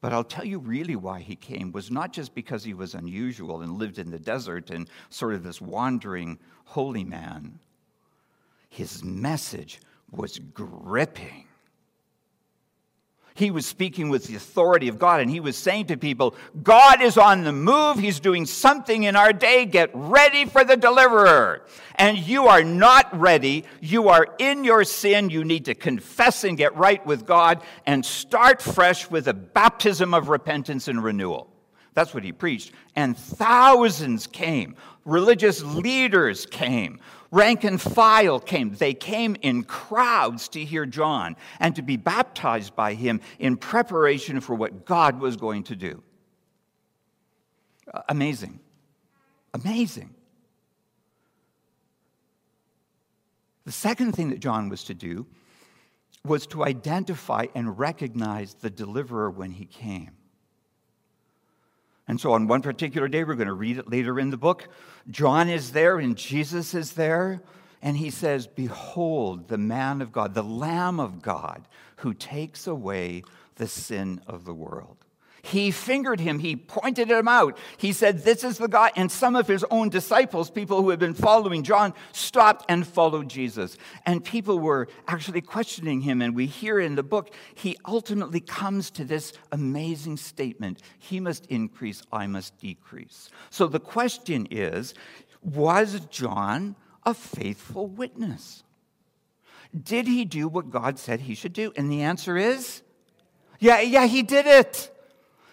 But 0.00 0.12
I'll 0.12 0.22
tell 0.22 0.44
you 0.44 0.60
really 0.60 0.94
why 0.94 1.20
he 1.20 1.34
came 1.34 1.72
was 1.72 1.90
not 1.90 2.12
just 2.12 2.34
because 2.34 2.62
he 2.62 2.74
was 2.74 2.94
unusual 2.94 3.62
and 3.62 3.72
lived 3.72 3.98
in 3.98 4.10
the 4.10 4.18
desert 4.18 4.70
and 4.70 4.88
sort 5.10 5.34
of 5.34 5.42
this 5.42 5.60
wandering 5.60 6.38
holy 6.64 7.02
man. 7.02 7.58
His 8.68 9.02
message 9.02 9.80
was 10.12 10.38
gripping. 10.38 11.47
He 13.38 13.52
was 13.52 13.66
speaking 13.66 14.08
with 14.08 14.26
the 14.26 14.34
authority 14.34 14.88
of 14.88 14.98
God, 14.98 15.20
and 15.20 15.30
he 15.30 15.38
was 15.38 15.56
saying 15.56 15.86
to 15.86 15.96
people, 15.96 16.34
God 16.60 17.00
is 17.00 17.16
on 17.16 17.44
the 17.44 17.52
move. 17.52 17.96
He's 17.96 18.18
doing 18.18 18.46
something 18.46 19.04
in 19.04 19.14
our 19.14 19.32
day. 19.32 19.64
Get 19.64 19.90
ready 19.94 20.44
for 20.44 20.64
the 20.64 20.76
deliverer. 20.76 21.64
And 21.94 22.18
you 22.18 22.48
are 22.48 22.64
not 22.64 23.16
ready. 23.16 23.64
You 23.80 24.08
are 24.08 24.26
in 24.40 24.64
your 24.64 24.82
sin. 24.82 25.30
You 25.30 25.44
need 25.44 25.66
to 25.66 25.76
confess 25.76 26.42
and 26.42 26.58
get 26.58 26.76
right 26.76 27.06
with 27.06 27.26
God 27.26 27.62
and 27.86 28.04
start 28.04 28.60
fresh 28.60 29.08
with 29.08 29.28
a 29.28 29.34
baptism 29.34 30.14
of 30.14 30.28
repentance 30.28 30.88
and 30.88 31.04
renewal. 31.04 31.48
That's 31.98 32.14
what 32.14 32.22
he 32.22 32.30
preached. 32.30 32.70
And 32.94 33.18
thousands 33.18 34.28
came. 34.28 34.76
Religious 35.04 35.64
leaders 35.64 36.46
came. 36.46 37.00
Rank 37.32 37.64
and 37.64 37.80
file 37.80 38.38
came. 38.38 38.72
They 38.72 38.94
came 38.94 39.34
in 39.42 39.64
crowds 39.64 40.46
to 40.50 40.64
hear 40.64 40.86
John 40.86 41.34
and 41.58 41.74
to 41.74 41.82
be 41.82 41.96
baptized 41.96 42.76
by 42.76 42.94
him 42.94 43.20
in 43.40 43.56
preparation 43.56 44.38
for 44.38 44.54
what 44.54 44.86
God 44.86 45.18
was 45.18 45.36
going 45.36 45.64
to 45.64 45.74
do. 45.74 46.00
Amazing. 48.08 48.60
Amazing. 49.52 50.14
The 53.64 53.72
second 53.72 54.12
thing 54.12 54.30
that 54.30 54.38
John 54.38 54.68
was 54.68 54.84
to 54.84 54.94
do 54.94 55.26
was 56.24 56.46
to 56.46 56.64
identify 56.64 57.46
and 57.56 57.76
recognize 57.76 58.54
the 58.54 58.70
deliverer 58.70 59.32
when 59.32 59.50
he 59.50 59.64
came. 59.64 60.17
And 62.08 62.20
so 62.20 62.32
on 62.32 62.48
one 62.48 62.62
particular 62.62 63.06
day, 63.06 63.22
we're 63.22 63.34
going 63.34 63.46
to 63.48 63.52
read 63.52 63.78
it 63.78 63.88
later 63.88 64.18
in 64.18 64.30
the 64.30 64.36
book. 64.36 64.68
John 65.10 65.48
is 65.48 65.72
there 65.72 65.98
and 65.98 66.16
Jesus 66.16 66.74
is 66.74 66.94
there. 66.94 67.42
And 67.80 67.96
he 67.96 68.10
says, 68.10 68.46
Behold, 68.46 69.48
the 69.48 69.58
man 69.58 70.02
of 70.02 70.10
God, 70.10 70.34
the 70.34 70.42
Lamb 70.42 70.98
of 70.98 71.22
God, 71.22 71.68
who 71.96 72.14
takes 72.14 72.66
away 72.66 73.22
the 73.56 73.68
sin 73.68 74.20
of 74.26 74.44
the 74.44 74.54
world. 74.54 74.97
He 75.50 75.70
fingered 75.70 76.20
him, 76.20 76.38
he 76.38 76.56
pointed 76.56 77.10
him 77.10 77.26
out. 77.26 77.56
He 77.78 77.92
said, 77.92 78.24
This 78.24 78.44
is 78.44 78.58
the 78.58 78.68
guy. 78.68 78.92
And 78.96 79.10
some 79.10 79.34
of 79.34 79.48
his 79.48 79.64
own 79.70 79.88
disciples, 79.88 80.50
people 80.50 80.82
who 80.82 80.90
had 80.90 80.98
been 80.98 81.14
following 81.14 81.62
John, 81.62 81.94
stopped 82.12 82.66
and 82.68 82.86
followed 82.86 83.30
Jesus. 83.30 83.78
And 84.04 84.22
people 84.22 84.58
were 84.58 84.88
actually 85.06 85.40
questioning 85.40 86.02
him. 86.02 86.20
And 86.20 86.34
we 86.34 86.46
hear 86.46 86.78
in 86.78 86.96
the 86.96 87.02
book, 87.02 87.30
he 87.54 87.78
ultimately 87.86 88.40
comes 88.40 88.90
to 88.90 89.04
this 89.04 89.32
amazing 89.50 90.18
statement 90.18 90.82
He 90.98 91.18
must 91.18 91.46
increase, 91.46 92.02
I 92.12 92.26
must 92.26 92.58
decrease. 92.58 93.30
So 93.48 93.66
the 93.66 93.80
question 93.80 94.48
is 94.50 94.92
Was 95.42 96.00
John 96.10 96.76
a 97.06 97.14
faithful 97.14 97.86
witness? 97.86 98.64
Did 99.82 100.06
he 100.06 100.24
do 100.24 100.46
what 100.48 100.70
God 100.70 100.98
said 100.98 101.20
he 101.20 101.34
should 101.34 101.52
do? 101.52 101.72
And 101.76 101.90
the 101.90 102.02
answer 102.02 102.36
is, 102.36 102.82
yeah, 103.58 103.80
yeah, 103.80 104.06
he 104.06 104.22
did 104.22 104.46
it. 104.46 104.94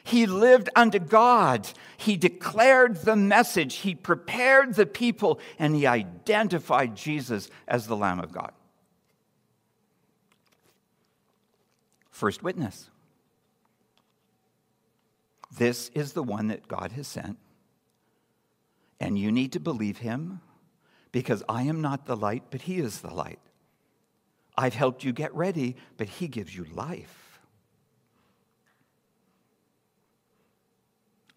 He 0.06 0.28
lived 0.28 0.70
unto 0.76 1.00
God. 1.00 1.68
He 1.98 2.15
declared 2.15 2.98
the 2.98 3.15
message. 3.15 3.78
He 3.78 3.96
prepared 3.96 4.76
the 4.76 4.86
people, 4.86 5.39
and 5.58 5.76
he 5.76 5.88
identified 5.88 6.96
Jesus 6.96 7.50
as 7.68 7.88
the 7.88 7.96
Lamb 7.96 8.20
of 8.20 8.32
God. 8.32 8.52
First 12.12 12.44
witness. 12.44 12.91
This 15.58 15.89
is 15.96 16.13
the 16.13 16.22
one 16.22 16.50
that 16.50 16.68
God 16.68 16.91
has 16.91 17.08
sent. 17.08 17.39
And 19.00 19.18
you 19.18 19.32
need 19.32 19.54
to 19.54 19.60
believe 19.60 19.98
him 19.98 20.39
because 21.12 21.41
I 21.50 21.63
am 21.63 21.82
not 21.82 22.06
the 22.06 22.15
light, 22.15 22.44
but 22.52 22.62
he 22.62 22.78
is 22.78 23.00
the 23.00 23.13
light. 23.13 23.39
I've 24.56 24.76
helped 24.76 25.04
you 25.04 25.13
get 25.13 25.34
ready, 25.34 25.78
but 25.98 26.08
he 26.08 26.28
gives 26.28 26.56
you 26.56 26.65
life. 26.65 27.25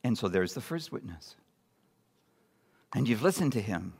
And 0.09 0.17
so 0.17 0.27
there's 0.27 0.55
the 0.55 0.63
first 0.63 0.91
witness. 0.91 1.37
And 2.95 3.07
you've 3.07 3.23
listened 3.23 3.53
to 3.53 3.61
him. 3.61 3.93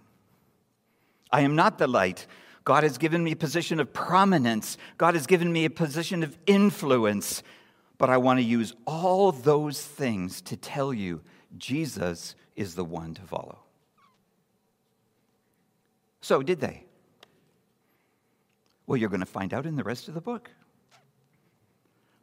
I 1.31 1.43
am 1.43 1.55
not 1.55 1.77
the 1.77 1.87
light. 1.87 2.27
God 2.65 2.83
has 2.83 2.97
given 2.97 3.23
me 3.23 3.33
a 3.33 3.37
position 3.37 3.79
of 3.79 3.93
prominence. 3.93 4.79
God 4.97 5.13
has 5.13 5.27
given 5.27 5.53
me 5.53 5.67
a 5.67 5.71
position 5.71 6.23
of 6.23 6.39
influence. 6.47 7.43
But 7.99 8.09
I 8.09 8.17
want 8.17 8.39
to 8.39 8.43
use 8.43 8.73
all 8.87 9.33
those 9.33 9.85
things 9.85 10.41
to 10.43 10.57
tell 10.57 10.95
you 10.95 11.21
Jesus 11.59 12.35
is 12.57 12.75
the 12.75 12.87
one 12.87 13.13
to 13.13 13.21
follow. 13.21 13.59
So, 16.23 16.43
did 16.43 16.59
they? 16.59 16.85
Well, 18.87 18.97
you're 18.97 19.11
going 19.11 19.21
to 19.21 19.27
find 19.27 19.53
out 19.53 19.67
in 19.67 19.77
the 19.77 19.85
rest 19.85 20.09
of 20.09 20.15
the 20.15 20.23
book. 20.23 20.49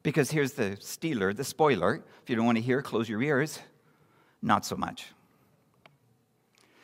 Because 0.02 0.32
here's 0.32 0.54
the 0.54 0.76
stealer, 0.80 1.34
the 1.34 1.44
spoiler. 1.44 2.04
If 2.24 2.32
you 2.32 2.36
don't 2.36 2.48
want 2.48 2.58
to 2.58 2.64
hear, 2.64 2.82
close 2.82 3.08
your 3.08 3.22
ears. 3.22 3.60
Not 4.46 4.64
so 4.64 4.76
much. 4.76 5.08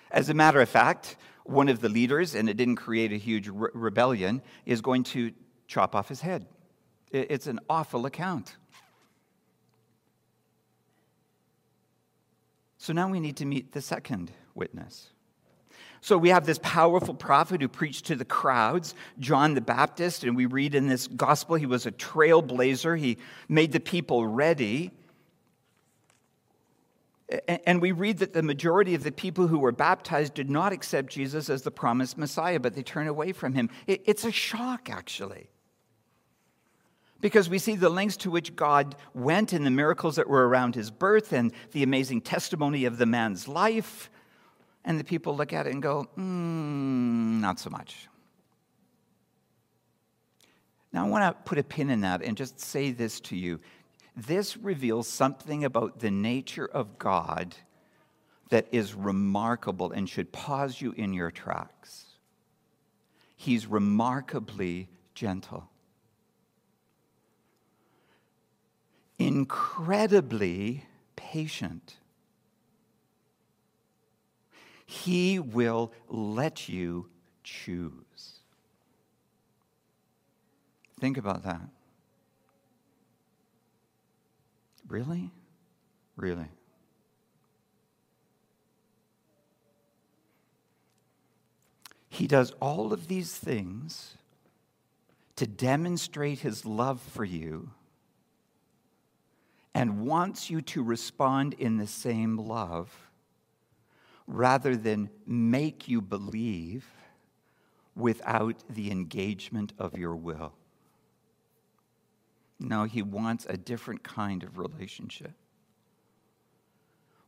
As 0.10 0.30
a 0.30 0.34
matter 0.34 0.60
of 0.62 0.68
fact, 0.68 1.16
one 1.46 1.70
of 1.70 1.80
the 1.80 1.90
leaders, 1.90 2.34
and 2.34 2.50
it 2.50 2.58
didn't 2.58 2.78
create 2.78 3.12
a 3.12 3.18
huge 3.18 3.50
re- 3.50 3.70
rebellion, 3.76 4.42
is 4.66 4.82
going 4.82 5.04
to 5.04 5.32
chop 5.68 5.94
off 5.94 6.10
his 6.10 6.22
head. 6.22 6.48
It's 7.12 7.46
an 7.46 7.60
awful 7.70 8.08
account. 8.08 8.58
So 12.80 12.94
now 12.94 13.08
we 13.10 13.20
need 13.20 13.38
to 13.38 13.46
meet 13.46 13.74
the 13.74 13.82
second 13.82 14.32
witness. 14.56 15.10
So 16.02 16.18
we 16.18 16.30
have 16.30 16.48
this 16.48 16.60
powerful 16.64 17.14
prophet 17.14 17.62
who 17.62 17.68
preached 17.68 18.06
to 18.06 18.16
the 18.16 18.26
crowds, 18.26 18.96
John 19.20 19.54
the 19.54 19.62
Baptist, 19.62 20.24
and 20.24 20.36
we 20.36 20.48
read 20.48 20.74
in 20.74 20.88
this 20.88 21.06
gospel 21.06 21.58
he 21.58 21.68
was 21.68 21.86
a 21.86 21.92
trailblazer. 21.92 22.98
He 22.98 23.20
made 23.48 23.72
the 23.72 23.80
people 23.80 24.26
ready. 24.26 24.90
And 27.66 27.82
we 27.82 27.92
read 27.92 28.18
that 28.18 28.34
the 28.34 28.44
majority 28.44 28.94
of 28.94 29.04
the 29.04 29.12
people 29.12 29.48
who 29.48 29.60
were 29.60 29.72
baptized 29.72 30.34
did 30.34 30.50
not 30.50 30.74
accept 30.74 31.12
Jesus 31.12 31.50
as 31.50 31.62
the 31.62 31.72
promised 31.72 32.18
Messiah, 32.18 32.60
but 32.60 32.76
they 32.76 32.84
turned 32.84 33.10
away 33.10 33.32
from 33.32 33.54
him. 33.54 33.70
It's 33.88 34.26
a 34.26 34.32
shock, 34.32 34.90
actually. 34.90 35.50
Because 37.22 37.50
we 37.50 37.60
see 37.60 37.76
the 37.76 37.90
lengths 37.90 38.18
to 38.18 38.32
which 38.32 38.56
God 38.56 38.96
went 39.14 39.54
and 39.54 39.66
the 39.66 39.72
miracles 39.72 40.16
that 40.16 40.28
were 40.28 40.48
around 40.48 40.76
his 40.76 40.90
birth 40.92 41.32
and 41.32 41.54
the 41.72 41.84
amazing 41.84 42.22
testimony 42.22 42.86
of 42.86 42.98
the 42.98 43.06
man's 43.06 43.48
life. 43.48 44.10
And 44.84 45.00
the 45.00 45.04
people 45.04 45.36
look 45.36 45.54
at 45.54 45.68
it 45.68 45.74
and 45.74 45.82
go, 45.82 46.10
mm, 46.18 47.40
not 47.40 47.60
so 47.60 47.70
much. 47.70 48.08
Now, 50.92 51.06
I 51.06 51.10
want 51.10 51.24
to 51.24 51.44
put 51.44 51.58
a 51.58 51.64
pin 51.64 51.90
in 51.90 52.02
that 52.02 52.22
and 52.24 52.36
just 52.36 52.60
say 52.60 52.92
this 52.92 53.20
to 53.22 53.38
you. 53.38 53.60
This 54.16 54.58
reveals 54.58 55.08
something 55.08 55.64
about 55.64 56.00
the 56.00 56.12
nature 56.12 56.66
of 56.66 56.98
God 56.98 57.56
that 58.50 58.68
is 58.72 58.94
remarkable 58.94 59.92
and 59.92 60.10
should 60.10 60.32
pause 60.32 60.82
you 60.82 60.92
in 60.92 61.14
your 61.14 61.32
tracks. 61.32 62.06
He's 63.38 63.66
remarkably 63.66 64.90
gentle, 65.16 65.70
incredibly 69.18 70.86
patient 71.16 71.96
he 74.92 75.40
will 75.40 75.94
let 76.10 76.68
you 76.68 77.08
choose. 77.46 78.42
Think 81.00 81.18
about 81.18 81.44
that. 81.44 81.62
Really? 84.92 85.32
Really? 86.18 86.50
He 92.10 92.28
does 92.28 92.52
all 92.60 92.92
of 92.92 93.08
these 93.08 93.34
things 93.34 94.18
to 95.38 95.48
demonstrate 95.48 96.40
his 96.40 96.66
love 96.66 97.00
for 97.00 97.24
you 97.24 97.70
and 99.74 100.06
wants 100.06 100.50
you 100.50 100.60
to 100.62 100.84
respond 100.84 101.54
in 101.54 101.78
the 101.78 101.88
same 101.88 102.36
love 102.36 102.94
rather 104.28 104.76
than 104.76 105.10
make 105.26 105.88
you 105.88 106.02
believe 106.02 106.86
without 107.96 108.58
the 108.70 108.92
engagement 108.92 109.72
of 109.80 109.98
your 109.98 110.18
will. 110.18 110.52
No, 112.62 112.84
he 112.84 113.02
wants 113.02 113.48
a 113.50 113.58
different 113.58 114.04
kind 114.04 114.44
of 114.44 114.60
relationship. 114.60 115.34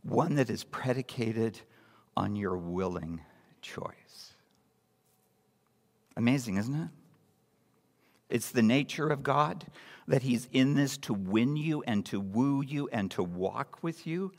One 0.03 0.35
that 0.35 0.49
is 0.51 0.63
predicated 0.63 1.59
on 2.15 2.35
your 2.35 2.55
willing 2.55 3.21
choice. 3.61 4.33
Amazing, 6.15 6.57
isn't 6.57 6.75
it? 6.75 6.89
It's 8.29 8.51
the 8.51 8.61
nature 8.61 9.07
of 9.07 9.23
God 9.23 9.65
that 10.07 10.21
He's 10.21 10.47
in 10.51 10.75
this 10.75 10.97
to 10.97 11.13
win 11.13 11.55
you 11.55 11.81
and 11.83 12.05
to 12.07 12.19
woo 12.19 12.61
you 12.61 12.87
and 12.91 13.09
to 13.11 13.23
walk 13.23 13.79
with 13.81 14.05
you. 14.05 14.33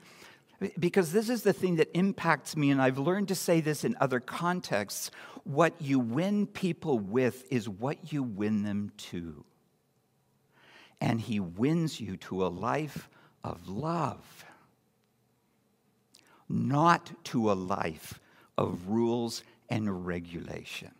Because 0.79 1.11
this 1.11 1.29
is 1.29 1.43
the 1.43 1.53
thing 1.53 1.77
that 1.77 1.91
impacts 1.97 2.57
me, 2.57 2.71
and 2.71 2.81
I've 2.81 2.99
learned 2.99 3.29
to 3.29 3.35
say 3.35 3.61
this 3.61 3.85
in 3.85 3.97
other 4.01 4.21
contexts. 4.21 5.11
What 5.43 5.75
you 5.81 5.99
win 5.99 6.47
people 6.47 7.01
with 7.01 7.45
is 7.51 7.69
what 7.69 8.13
you 8.13 8.23
win 8.23 8.63
them 8.63 8.93
to. 8.97 9.45
And 11.01 11.21
he 11.21 11.41
wins 11.41 12.01
you 12.01 12.17
to 12.19 12.47
a 12.47 12.49
life 12.49 13.09
of 13.43 13.69
love, 13.69 14.45
not 16.49 17.13
to 17.25 17.51
a 17.51 17.55
life 17.55 18.21
of 18.57 18.89
rules 18.89 19.43
and 19.69 20.07
regulation. 20.07 20.91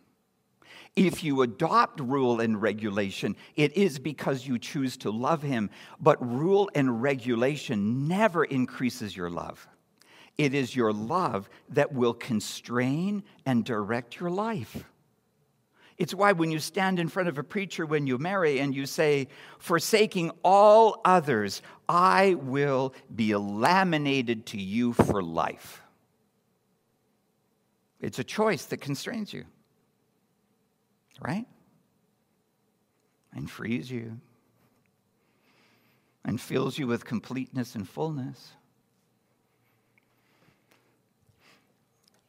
If 0.95 1.23
you 1.23 1.41
adopt 1.41 1.99
rule 1.99 2.39
and 2.39 2.61
regulation, 2.61 3.35
it 3.55 3.75
is 3.75 3.99
because 3.99 4.47
you 4.47 4.57
choose 4.57 4.95
to 4.97 5.11
love 5.11 5.41
him, 5.41 5.69
but 5.99 6.25
rule 6.25 6.69
and 6.73 7.01
regulation 7.01 8.07
never 8.07 8.45
increases 8.45 9.15
your 9.15 9.29
love. 9.29 9.67
It 10.37 10.53
is 10.53 10.75
your 10.75 10.93
love 10.93 11.49
that 11.69 11.93
will 11.93 12.13
constrain 12.13 13.23
and 13.45 13.65
direct 13.65 14.19
your 14.19 14.29
life. 14.29 14.85
It's 15.97 16.13
why 16.13 16.33
when 16.33 16.51
you 16.51 16.59
stand 16.59 16.99
in 16.99 17.07
front 17.07 17.29
of 17.29 17.37
a 17.37 17.43
preacher 17.43 17.85
when 17.85 18.05
you 18.05 18.17
marry 18.17 18.59
and 18.59 18.75
you 18.75 18.85
say, 18.85 19.29
Forsaking 19.59 20.31
all 20.43 20.99
others, 21.05 21.61
I 21.87 22.33
will 22.33 22.93
be 23.15 23.33
laminated 23.35 24.45
to 24.47 24.61
you 24.61 24.93
for 24.93 25.23
life. 25.23 25.81
It's 28.01 28.19
a 28.19 28.23
choice 28.23 28.65
that 28.65 28.77
constrains 28.77 29.33
you, 29.33 29.45
right? 31.21 31.45
And 33.33 33.49
frees 33.49 33.89
you 33.89 34.19
and 36.25 36.41
fills 36.41 36.77
you 36.77 36.87
with 36.87 37.05
completeness 37.05 37.75
and 37.75 37.87
fullness. 37.87 38.51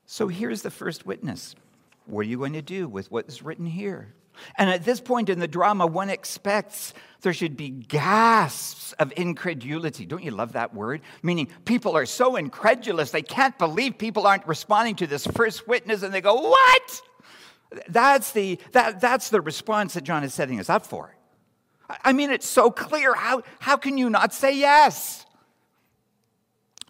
So 0.05 0.29
here's 0.29 0.63
the 0.63 0.71
first 0.71 1.05
witness. 1.05 1.57
What 2.07 2.21
are 2.21 2.29
you 2.29 2.39
going 2.39 2.55
to 2.55 2.63
do 2.63 2.89
with 2.89 3.11
what 3.11 3.27
is 3.29 3.43
written 3.43 3.67
here? 3.67 4.15
And 4.57 4.71
at 4.71 4.85
this 4.85 5.01
point 5.01 5.29
in 5.29 5.41
the 5.41 5.49
drama, 5.49 5.87
one 5.87 6.11
expects 6.11 6.95
there 7.23 7.33
should 7.33 7.57
be 7.57 7.71
gasps 7.71 8.93
of 8.95 9.13
incredulity. 9.17 10.07
Don't 10.07 10.23
you 10.23 10.31
love 10.31 10.53
that 10.53 10.75
word? 10.75 11.01
Meaning, 11.23 11.49
people 11.65 11.97
are 11.97 12.07
so 12.07 12.37
incredulous, 12.37 13.11
they 13.11 13.23
can't 13.23 13.59
believe 13.59 13.99
people 13.99 14.27
aren't 14.27 14.47
responding 14.47 14.97
to 14.97 15.07
this 15.07 15.27
first 15.27 15.67
witness, 15.67 16.03
and 16.03 16.13
they 16.13 16.21
go, 16.21 16.35
What? 16.35 17.03
That's 17.89 18.33
the, 18.33 18.61
that, 18.73 19.01
that's 19.01 19.31
the 19.31 19.41
response 19.41 19.95
that 19.95 20.05
John 20.05 20.23
is 20.23 20.33
setting 20.33 20.61
us 20.61 20.71
up 20.71 20.87
for. 20.87 21.17
I 22.05 22.13
mean, 22.13 22.31
it's 22.31 22.47
so 22.47 22.71
clear. 22.71 23.15
How, 23.15 23.43
how 23.59 23.77
can 23.77 23.99
you 23.99 24.09
not 24.09 24.33
say 24.33 24.57
yes? 24.57 25.27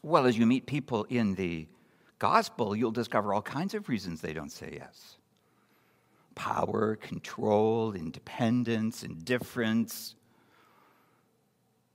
Well, 0.03 0.27
as 0.27 0.39
you 0.39 0.47
meet 0.47 0.67
people 0.67 1.05
in 1.05 1.35
the 1.35 1.67
gospel, 2.19 2.75
you'll 2.75 2.91
discover 2.91 3.33
all 3.33 3.43
kinds 3.43 3.75
of 3.75 3.89
reasons 3.89 4.21
they 4.21 4.33
don't 4.33 4.53
say 4.53 4.79
yes 4.79 5.17
power, 6.37 6.97
control, 6.97 7.95
independence, 7.95 9.03
indifference, 9.03 10.15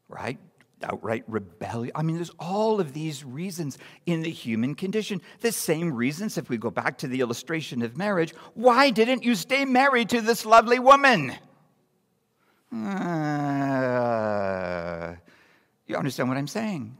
right? 0.09 0.39
Outright 0.83 1.23
rebellion. 1.27 1.91
I 1.95 2.01
mean, 2.01 2.15
there's 2.15 2.31
all 2.39 2.81
of 2.81 2.91
these 2.93 3.23
reasons 3.23 3.77
in 4.07 4.23
the 4.23 4.31
human 4.31 4.73
condition. 4.73 5.21
The 5.41 5.51
same 5.51 5.93
reasons, 5.93 6.39
if 6.39 6.49
we 6.49 6.57
go 6.57 6.71
back 6.71 6.97
to 6.99 7.07
the 7.07 7.21
illustration 7.21 7.83
of 7.83 7.95
marriage, 7.95 8.33
why 8.55 8.89
didn't 8.89 9.23
you 9.23 9.35
stay 9.35 9.63
married 9.63 10.09
to 10.09 10.21
this 10.21 10.43
lovely 10.43 10.79
woman? 10.79 11.35
Uh, 12.73 13.05
you 15.85 15.95
understand 15.95 16.29
what 16.29 16.37
I'm 16.39 16.47
saying? 16.47 16.97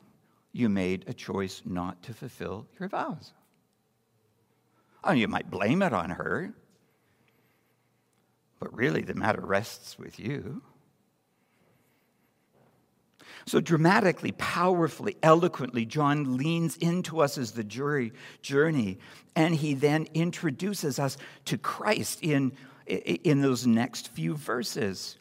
You 0.52 0.70
made 0.70 1.06
a 1.08 1.14
choice 1.14 1.62
not 1.66 2.02
to 2.04 2.14
fulfill 2.14 2.68
your 2.80 2.90
vows. 2.90 3.34
Oh, 5.04 5.14
you 5.14 5.28
might 5.28 5.50
blame 5.50 5.82
it 5.82 5.94
on 5.94 6.12
her, 6.12 6.54
but 8.60 8.76
really 8.76 9.02
the 9.02 9.16
matter 9.16 9.42
rests 9.42 9.98
with 9.98 10.20
you. 10.20 10.62
So 13.46 13.60
dramatically, 13.60 14.34
powerfully, 14.34 15.18
eloquently, 15.24 15.86
John 15.86 16.38
leans 16.38 16.78
into 16.78 17.22
us 17.22 17.38
as 17.38 17.54
the 17.54 17.64
jury 17.64 18.14
journey, 18.42 19.00
and 19.36 19.56
he 19.56 19.74
then 19.74 20.08
introduces 20.14 21.00
us 21.00 21.18
to 21.46 21.58
Christ 21.58 22.20
in, 22.22 22.52
in 22.86 23.42
those 23.42 23.66
next 23.66 24.10
few 24.10 24.36
verses. 24.36 25.18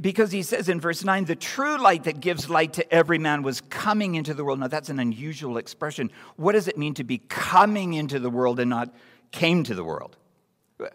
Because 0.00 0.30
he 0.30 0.42
says 0.42 0.68
in 0.68 0.80
verse 0.80 1.04
9, 1.04 1.24
the 1.24 1.34
true 1.34 1.78
light 1.78 2.04
that 2.04 2.20
gives 2.20 2.48
light 2.48 2.74
to 2.74 2.94
every 2.94 3.18
man 3.18 3.42
was 3.42 3.60
coming 3.60 4.14
into 4.14 4.32
the 4.32 4.44
world. 4.44 4.60
Now, 4.60 4.68
that's 4.68 4.88
an 4.88 5.00
unusual 5.00 5.56
expression. 5.56 6.10
What 6.36 6.52
does 6.52 6.68
it 6.68 6.78
mean 6.78 6.94
to 6.94 7.04
be 7.04 7.18
coming 7.18 7.94
into 7.94 8.18
the 8.18 8.30
world 8.30 8.60
and 8.60 8.70
not 8.70 8.94
came 9.32 9.64
to 9.64 9.74
the 9.74 9.84
world? 9.84 10.16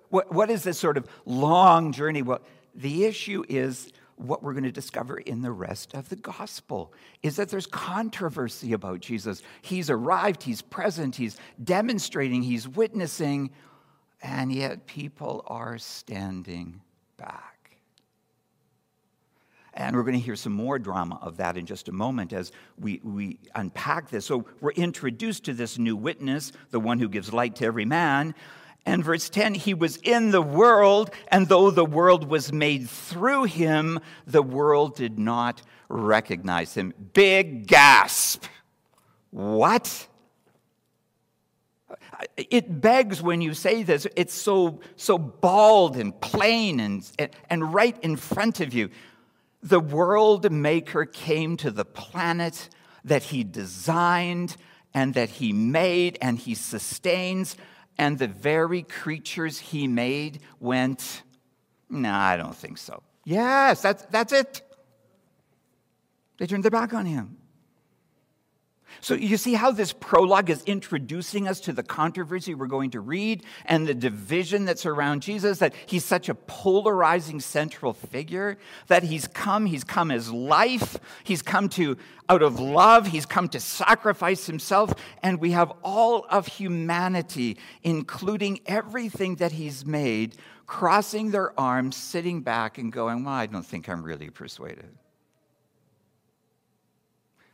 What, 0.10 0.32
what 0.32 0.50
is 0.50 0.64
this 0.64 0.80
sort 0.80 0.98
of 0.98 1.08
long 1.26 1.92
journey? 1.92 2.22
Well, 2.22 2.42
the 2.74 3.06
issue 3.06 3.44
is 3.50 3.92
what 4.16 4.44
we're 4.44 4.54
going 4.54 4.64
to 4.64 4.72
discover 4.72 5.18
in 5.18 5.42
the 5.42 5.52
rest 5.52 5.94
of 5.94 6.10
the 6.10 6.16
gospel 6.18 6.94
is 7.24 7.38
that 7.38 7.50
there's 7.50 7.66
controversy 7.66 8.74
about 8.74 9.00
Jesus. 9.00 9.42
He's 9.62 9.90
arrived, 9.90 10.44
he's 10.44 10.62
present, 10.62 11.16
he's 11.16 11.38
demonstrating, 11.64 12.44
he's 12.44 12.68
witnessing, 12.68 13.52
and 14.22 14.52
yet 14.52 14.88
people 14.88 15.44
are 15.48 15.78
standing 15.78 16.82
back. 17.18 17.59
And 19.80 19.96
we're 19.96 20.04
going 20.04 20.20
to 20.20 20.20
hear 20.20 20.36
some 20.36 20.52
more 20.52 20.78
drama 20.78 21.18
of 21.22 21.38
that 21.38 21.56
in 21.56 21.66
just 21.66 21.88
a 21.88 21.94
moment 21.94 22.34
as 22.34 22.52
we, 22.78 23.00
we 23.02 23.40
unpack 23.56 24.10
this. 24.10 24.26
So 24.26 24.46
we're 24.60 24.72
introduced 24.72 25.46
to 25.46 25.54
this 25.54 25.80
new 25.80 25.96
witness, 25.96 26.52
the 26.72 26.82
one 26.82 27.00
who 27.00 27.08
gives 27.08 27.32
light 27.32 27.56
to 27.56 27.66
every 27.66 27.86
man. 27.86 28.36
And 28.86 29.06
verse 29.06 29.30
10 29.30 29.54
He 29.54 29.74
was 29.74 29.96
in 29.98 30.32
the 30.32 30.42
world, 30.42 31.12
and 31.30 31.48
though 31.48 31.72
the 31.72 31.86
world 31.86 32.28
was 32.28 32.52
made 32.52 32.90
through 32.90 33.46
him, 33.46 34.02
the 34.28 34.42
world 34.42 34.98
did 34.98 35.18
not 35.18 35.62
recognize 35.88 36.74
him. 36.74 36.94
Big 37.14 37.66
gasp. 37.66 38.44
What? 39.32 40.08
It 42.36 42.82
begs 42.82 43.22
when 43.22 43.40
you 43.40 43.54
say 43.54 43.84
this, 43.84 44.06
it's 44.18 44.34
so, 44.34 44.82
so 44.98 45.18
bald 45.18 45.96
and 45.96 46.20
plain 46.20 46.82
and, 46.82 47.10
and 47.50 47.74
right 47.74 47.98
in 48.04 48.18
front 48.18 48.60
of 48.60 48.74
you. 48.74 48.90
The 49.62 49.80
world 49.80 50.52
maker 50.52 51.06
came 51.06 51.58
to 51.58 51.72
the 51.72 51.86
planet 51.86 52.70
that 53.04 53.24
he 53.24 53.44
designed 53.44 54.56
and 54.94 55.14
that 55.14 55.30
he 55.30 55.54
made 55.54 56.18
and 56.22 56.38
he 56.40 56.56
sustains, 56.56 57.56
and 57.98 58.18
the 58.18 58.28
very 58.28 58.82
creatures 58.82 59.60
he 59.60 59.88
made 59.88 60.40
went, 60.60 61.24
No, 61.90 62.12
I 62.12 62.38
don't 62.38 62.56
think 62.56 62.78
so. 62.78 63.04
Yes, 63.26 63.82
that's, 63.82 64.04
that's 64.06 64.34
it. 64.34 64.62
They 66.38 66.48
turned 66.48 66.64
their 66.64 66.72
back 66.72 66.94
on 66.94 67.06
him. 67.06 67.38
So 69.02 69.14
you 69.14 69.38
see 69.38 69.54
how 69.54 69.72
this 69.72 69.94
prologue 69.94 70.50
is 70.50 70.64
introducing 70.64 71.48
us 71.48 71.62
to 71.62 71.74
the 71.74 71.84
controversy 71.84 72.54
we're 72.54 72.68
going 72.68 72.92
to 72.92 73.00
read 73.00 73.44
and 73.66 73.88
the 73.88 73.94
division 73.94 74.66
that's 74.66 74.86
around 74.86 75.22
Jesus, 75.22 75.60
that 75.60 75.74
he's 75.86 76.04
such 76.04 76.28
a 76.28 76.36
polarizing 76.36 77.40
central 77.40 77.94
figure, 77.94 78.58
that 78.88 79.04
he's 79.04 79.28
come, 79.28 79.66
he's 79.66 79.84
come 79.84 80.12
as 80.12 80.32
life, 80.32 80.98
he's 81.24 81.42
come 81.42 81.70
to 81.70 81.98
out 82.28 82.44
of 82.44 82.60
love, 82.60 83.08
he's 83.08 83.26
come 83.26 83.48
to 83.50 83.60
sacrifice 83.60 84.46
himself, 84.46 84.94
and 85.24 85.40
we 85.40 85.52
have 85.52 85.72
all 85.84 86.26
of 86.30 86.48
humanity, 86.48 87.58
including 87.84 88.60
everything 88.66 89.36
that 89.36 89.54
he's 89.54 89.86
made, 89.86 90.36
crossing 90.68 91.32
their 91.32 91.58
arms, 91.60 91.96
sitting 91.96 92.42
back 92.42 92.78
and 92.78 92.92
going, 92.92 93.24
Well, 93.24 93.34
I 93.34 93.46
don't 93.46 93.66
think 93.66 93.90
I'm 93.90 94.04
really 94.04 94.30
persuaded. 94.30 94.96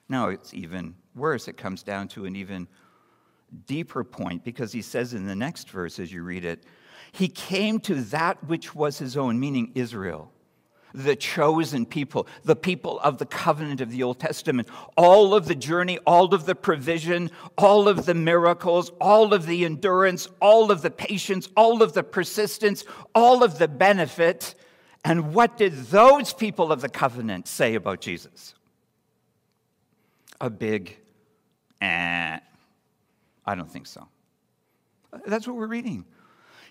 No, 0.09 0.29
it's 0.29 0.53
even 0.53 0.95
worse. 1.15 1.47
It 1.47 1.57
comes 1.57 1.83
down 1.83 2.07
to 2.09 2.25
an 2.25 2.35
even 2.35 2.67
deeper 3.67 4.03
point 4.03 4.43
because 4.43 4.71
he 4.71 4.81
says 4.81 5.13
in 5.13 5.25
the 5.25 5.35
next 5.35 5.69
verse, 5.69 5.99
as 5.99 6.11
you 6.11 6.23
read 6.23 6.45
it, 6.45 6.63
he 7.11 7.27
came 7.27 7.79
to 7.81 7.95
that 7.95 8.43
which 8.43 8.75
was 8.75 8.97
his 8.97 9.15
own, 9.15 9.39
meaning 9.39 9.71
Israel, 9.75 10.31
the 10.93 11.15
chosen 11.15 11.85
people, 11.85 12.27
the 12.43 12.55
people 12.55 12.99
of 12.99 13.17
the 13.17 13.25
covenant 13.25 13.79
of 13.79 13.91
the 13.91 14.03
Old 14.03 14.19
Testament. 14.19 14.67
All 14.97 15.33
of 15.33 15.47
the 15.47 15.55
journey, 15.55 15.99
all 16.05 16.33
of 16.33 16.45
the 16.45 16.55
provision, 16.55 17.31
all 17.57 17.87
of 17.87 18.05
the 18.05 18.13
miracles, 18.13 18.91
all 18.99 19.33
of 19.33 19.45
the 19.45 19.63
endurance, 19.63 20.27
all 20.41 20.71
of 20.71 20.81
the 20.81 20.91
patience, 20.91 21.47
all 21.55 21.81
of 21.81 21.93
the 21.93 22.03
persistence, 22.03 22.83
all 23.13 23.43
of 23.43 23.59
the 23.59 23.67
benefit. 23.67 24.55
And 25.05 25.33
what 25.33 25.57
did 25.57 25.73
those 25.85 26.33
people 26.33 26.71
of 26.71 26.81
the 26.81 26.89
covenant 26.89 27.47
say 27.47 27.75
about 27.75 28.01
Jesus? 28.01 28.55
a 30.41 30.49
big, 30.49 30.97
eh, 31.85 32.39
I 33.45 33.55
don't 33.55 33.71
think 33.71 33.87
so. 33.87 34.07
That's 35.25 35.47
what 35.47 35.55
we're 35.55 35.67
reading. 35.67 36.05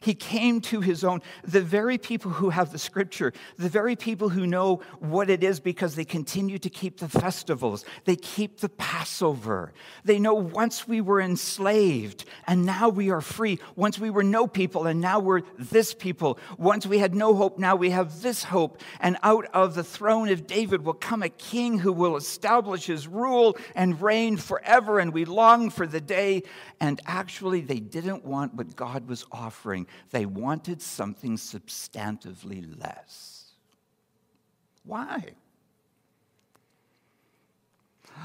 He 0.04 0.14
came 0.14 0.60
to 0.62 0.82
his 0.82 1.02
own. 1.02 1.22
The 1.44 1.62
very 1.62 1.96
people 1.96 2.30
who 2.30 2.50
have 2.50 2.70
the 2.70 2.78
scripture, 2.78 3.32
the 3.56 3.70
very 3.70 3.96
people 3.96 4.28
who 4.28 4.46
know 4.46 4.82
what 4.98 5.30
it 5.30 5.42
is 5.42 5.60
because 5.60 5.94
they 5.94 6.04
continue 6.04 6.58
to 6.58 6.68
keep 6.68 6.98
the 6.98 7.08
festivals, 7.08 7.86
they 8.04 8.16
keep 8.16 8.60
the 8.60 8.68
Passover. 8.68 9.72
They 10.04 10.18
know 10.18 10.34
once 10.34 10.86
we 10.86 11.00
were 11.00 11.22
enslaved 11.22 12.26
and 12.46 12.66
now 12.66 12.90
we 12.90 13.10
are 13.10 13.22
free. 13.22 13.58
Once 13.76 13.98
we 13.98 14.10
were 14.10 14.22
no 14.22 14.46
people 14.46 14.86
and 14.86 15.00
now 15.00 15.20
we're 15.20 15.40
this 15.58 15.94
people. 15.94 16.38
Once 16.58 16.86
we 16.86 16.98
had 16.98 17.14
no 17.14 17.34
hope, 17.34 17.58
now 17.58 17.74
we 17.74 17.88
have 17.88 18.20
this 18.20 18.44
hope. 18.44 18.82
And 19.00 19.16
out 19.22 19.46
of 19.54 19.74
the 19.74 19.84
throne 19.84 20.28
of 20.28 20.46
David 20.46 20.84
will 20.84 20.92
come 20.92 21.22
a 21.22 21.30
king 21.30 21.78
who 21.78 21.94
will 21.94 22.16
establish 22.16 22.84
his 22.84 23.08
rule 23.08 23.56
and 23.74 23.98
reign 24.02 24.36
forever. 24.36 24.98
And 24.98 25.14
we 25.14 25.24
long 25.24 25.70
for 25.70 25.86
the 25.86 26.02
day. 26.02 26.42
And 26.78 27.00
actually, 27.06 27.62
they 27.62 27.80
didn't 27.80 28.26
want 28.26 28.52
what 28.52 28.76
God 28.76 29.08
was 29.08 29.24
offering. 29.32 29.86
They 30.10 30.26
wanted 30.26 30.82
something 30.82 31.36
substantively 31.36 32.64
less. 32.80 33.52
Why? 34.84 35.34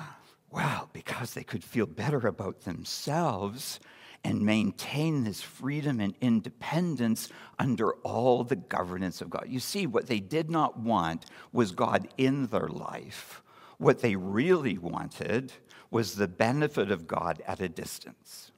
Well, 0.51 0.89
because 0.93 1.36
they 1.36 1.43
could 1.43 1.63
feel 1.63 1.86
better 1.86 2.25
about 2.25 2.62
themselves 2.62 3.79
and 4.23 4.41
maintain 4.41 5.23
this 5.23 5.41
freedom 5.41 5.99
and 5.99 6.15
independence 6.21 7.29
under 7.58 7.93
all 7.97 8.43
the 8.43 8.55
governance 8.55 9.21
of 9.21 9.29
God. 9.29 9.45
You 9.47 9.60
see, 9.60 9.88
what 9.88 10.08
they 10.08 10.19
did 10.19 10.49
not 10.49 10.79
want 10.79 11.25
was 11.51 11.71
God 11.71 12.08
in 12.17 12.47
their 12.47 12.67
life. 12.67 13.41
What 13.77 14.01
they 14.01 14.15
really 14.15 14.77
wanted 14.77 15.53
was 15.91 16.15
the 16.15 16.27
benefit 16.27 16.91
of 16.91 17.08
God 17.08 17.41
at 17.47 17.62
a 17.62 17.69
distance. 17.69 18.51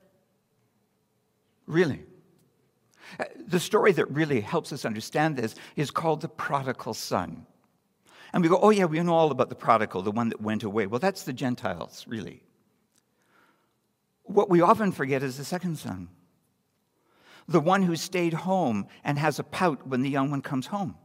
Really. 1.67 2.03
Uh, 3.19 3.25
the 3.47 3.59
story 3.59 3.91
that 3.93 4.05
really 4.11 4.41
helps 4.41 4.71
us 4.71 4.85
understand 4.85 5.35
this 5.35 5.55
is 5.75 5.91
called 5.91 6.21
the 6.21 6.29
prodigal 6.29 6.93
son. 6.93 7.45
And 8.33 8.43
we 8.43 8.49
go, 8.49 8.59
oh, 8.61 8.69
yeah, 8.69 8.85
we 8.85 8.99
know 9.01 9.13
all 9.13 9.31
about 9.31 9.49
the 9.49 9.55
prodigal, 9.55 10.01
the 10.01 10.11
one 10.11 10.29
that 10.29 10.41
went 10.41 10.63
away. 10.63 10.87
Well, 10.87 10.99
that's 10.99 11.23
the 11.23 11.33
Gentiles, 11.33 12.05
really. 12.07 12.43
What 14.23 14.49
we 14.49 14.61
often 14.61 14.91
forget 14.91 15.23
is 15.23 15.37
the 15.37 15.43
second 15.43 15.77
son, 15.77 16.07
the 17.47 17.59
one 17.59 17.83
who 17.83 17.95
stayed 17.95 18.33
home 18.33 18.87
and 19.03 19.19
has 19.19 19.39
a 19.39 19.43
pout 19.43 19.85
when 19.85 20.01
the 20.01 20.09
young 20.09 20.31
one 20.31 20.41
comes 20.41 20.67
home 20.67 20.95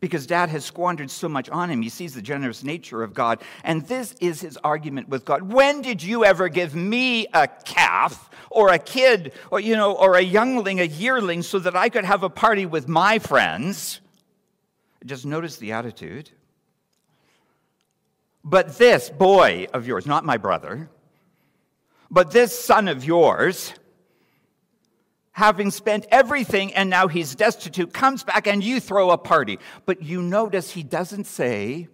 because 0.00 0.26
dad 0.26 0.48
has 0.50 0.64
squandered 0.64 1.10
so 1.10 1.28
much 1.28 1.48
on 1.48 1.70
him. 1.70 1.82
He 1.82 1.88
sees 1.88 2.14
the 2.14 2.22
generous 2.22 2.62
nature 2.62 3.02
of 3.02 3.14
God. 3.14 3.40
And 3.62 3.86
this 3.86 4.14
is 4.20 4.40
his 4.40 4.56
argument 4.58 5.08
with 5.08 5.24
God. 5.24 5.42
When 5.52 5.82
did 5.82 6.02
you 6.02 6.24
ever 6.24 6.48
give 6.48 6.74
me 6.74 7.26
a 7.32 7.46
calf 7.46 8.30
or 8.50 8.70
a 8.72 8.78
kid 8.78 9.32
or, 9.50 9.60
you 9.60 9.76
know, 9.76 9.92
or 9.92 10.14
a 10.14 10.22
youngling, 10.22 10.80
a 10.80 10.84
yearling, 10.84 11.42
so 11.42 11.58
that 11.58 11.76
I 11.76 11.88
could 11.88 12.04
have 12.04 12.22
a 12.22 12.30
party 12.30 12.66
with 12.66 12.88
my 12.88 13.18
friends? 13.18 14.00
Just 15.04 15.26
notice 15.26 15.56
the 15.56 15.72
attitude. 15.72 16.30
But 18.44 18.76
this 18.78 19.08
boy 19.10 19.68
of 19.72 19.86
yours, 19.86 20.06
not 20.06 20.24
my 20.24 20.36
brother, 20.36 20.90
but 22.10 22.30
this 22.30 22.58
son 22.58 22.88
of 22.88 23.04
yours, 23.04 23.72
having 25.34 25.70
spent 25.70 26.06
everything 26.10 26.72
and 26.74 26.88
now 26.88 27.08
he's 27.08 27.34
destitute, 27.34 27.92
comes 27.92 28.24
back 28.24 28.46
and 28.46 28.64
you 28.64 28.80
throw 28.80 29.10
a 29.10 29.18
party. 29.18 29.58
But 29.84 30.02
you 30.02 30.22
notice 30.22 30.70
he 30.70 30.82
doesn't 30.82 31.24
say, 31.24 31.88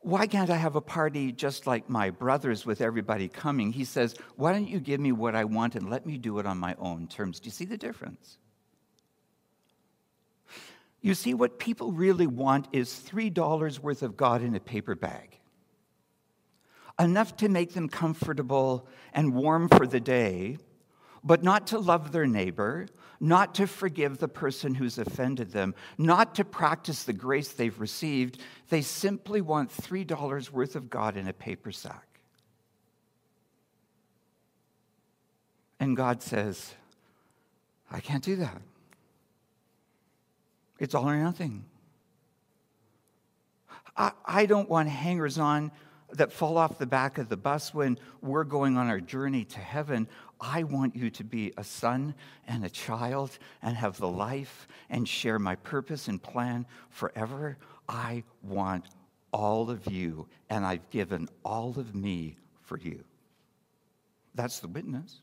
Why 0.00 0.26
can't 0.26 0.50
I 0.50 0.56
have 0.56 0.74
a 0.74 0.80
party 0.80 1.32
just 1.32 1.66
like 1.66 1.88
my 1.88 2.10
brothers 2.10 2.66
with 2.66 2.80
everybody 2.80 3.28
coming? 3.28 3.72
He 3.72 3.84
says, 3.84 4.14
Why 4.36 4.52
don't 4.52 4.68
you 4.68 4.80
give 4.80 5.00
me 5.00 5.12
what 5.12 5.36
I 5.36 5.44
want 5.44 5.76
and 5.76 5.90
let 5.90 6.04
me 6.06 6.18
do 6.18 6.38
it 6.38 6.46
on 6.46 6.58
my 6.58 6.74
own 6.78 7.06
terms? 7.06 7.40
Do 7.40 7.46
you 7.46 7.52
see 7.52 7.66
the 7.66 7.78
difference? 7.78 8.38
You 11.02 11.14
see, 11.14 11.34
what 11.34 11.58
people 11.58 11.92
really 11.92 12.26
want 12.26 12.68
is 12.72 12.88
$3 12.88 13.78
worth 13.80 14.02
of 14.02 14.16
God 14.16 14.42
in 14.42 14.54
a 14.54 14.60
paper 14.60 14.94
bag. 14.94 15.38
Enough 16.98 17.36
to 17.36 17.50
make 17.50 17.74
them 17.74 17.90
comfortable 17.90 18.88
and 19.12 19.34
warm 19.34 19.68
for 19.68 19.86
the 19.86 20.00
day, 20.00 20.56
but 21.24 21.42
not 21.42 21.68
to 21.68 21.78
love 21.78 22.12
their 22.12 22.26
neighbor, 22.26 22.86
not 23.18 23.54
to 23.54 23.66
forgive 23.66 24.18
the 24.18 24.28
person 24.28 24.74
who's 24.74 24.98
offended 24.98 25.50
them, 25.50 25.74
not 25.96 26.34
to 26.34 26.44
practice 26.44 27.04
the 27.04 27.12
grace 27.12 27.48
they've 27.52 27.80
received. 27.80 28.40
They 28.68 28.82
simply 28.82 29.40
want 29.40 29.70
$3 29.70 30.50
worth 30.50 30.76
of 30.76 30.90
God 30.90 31.16
in 31.16 31.26
a 31.26 31.32
paper 31.32 31.72
sack. 31.72 32.06
And 35.80 35.96
God 35.96 36.22
says, 36.22 36.74
I 37.90 38.00
can't 38.00 38.22
do 38.22 38.36
that. 38.36 38.60
It's 40.78 40.94
all 40.94 41.08
or 41.08 41.16
nothing. 41.16 41.64
I, 43.96 44.12
I 44.24 44.46
don't 44.46 44.68
want 44.68 44.88
hangers 44.88 45.38
on 45.38 45.70
that 46.12 46.32
fall 46.32 46.58
off 46.58 46.78
the 46.78 46.86
back 46.86 47.18
of 47.18 47.28
the 47.28 47.36
bus 47.36 47.74
when 47.74 47.98
we're 48.22 48.44
going 48.44 48.76
on 48.76 48.88
our 48.88 49.00
journey 49.00 49.44
to 49.44 49.58
heaven. 49.58 50.08
I 50.46 50.64
want 50.64 50.94
you 50.94 51.08
to 51.08 51.24
be 51.24 51.54
a 51.56 51.64
son 51.64 52.14
and 52.46 52.64
a 52.64 52.70
child 52.70 53.38
and 53.62 53.74
have 53.76 53.96
the 53.96 54.08
life 54.08 54.68
and 54.90 55.08
share 55.08 55.38
my 55.38 55.54
purpose 55.56 56.06
and 56.06 56.22
plan 56.22 56.66
forever. 56.90 57.56
I 57.88 58.24
want 58.42 58.84
all 59.32 59.70
of 59.70 59.90
you, 59.90 60.28
and 60.50 60.66
I've 60.66 60.90
given 60.90 61.30
all 61.46 61.70
of 61.78 61.94
me 61.94 62.36
for 62.60 62.78
you. 62.78 63.02
That's 64.34 64.60
the 64.60 64.68
witness. 64.68 65.22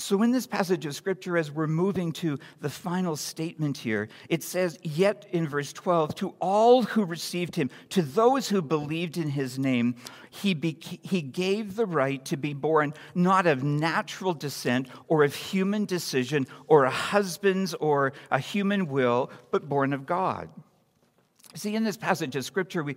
So, 0.00 0.22
in 0.22 0.30
this 0.30 0.46
passage 0.46 0.86
of 0.86 0.94
scripture, 0.94 1.36
as 1.36 1.50
we're 1.50 1.66
moving 1.66 2.10
to 2.12 2.38
the 2.60 2.70
final 2.70 3.16
statement 3.16 3.76
here, 3.76 4.08
it 4.30 4.42
says, 4.42 4.78
Yet 4.82 5.26
in 5.30 5.46
verse 5.46 5.74
12, 5.74 6.14
to 6.16 6.34
all 6.40 6.82
who 6.82 7.04
received 7.04 7.54
him, 7.54 7.68
to 7.90 8.00
those 8.00 8.48
who 8.48 8.62
believed 8.62 9.18
in 9.18 9.28
his 9.28 9.58
name, 9.58 9.94
he, 10.30 10.78
he 11.02 11.20
gave 11.20 11.76
the 11.76 11.84
right 11.84 12.24
to 12.24 12.38
be 12.38 12.54
born 12.54 12.94
not 13.14 13.46
of 13.46 13.62
natural 13.62 14.32
descent 14.32 14.88
or 15.06 15.22
of 15.22 15.34
human 15.34 15.84
decision 15.84 16.46
or 16.66 16.84
a 16.84 16.90
husband's 16.90 17.74
or 17.74 18.14
a 18.30 18.38
human 18.38 18.88
will, 18.88 19.30
but 19.50 19.68
born 19.68 19.92
of 19.92 20.06
God. 20.06 20.48
See, 21.54 21.74
in 21.74 21.84
this 21.84 21.98
passage 21.98 22.36
of 22.36 22.44
scripture, 22.46 22.82
we, 22.82 22.96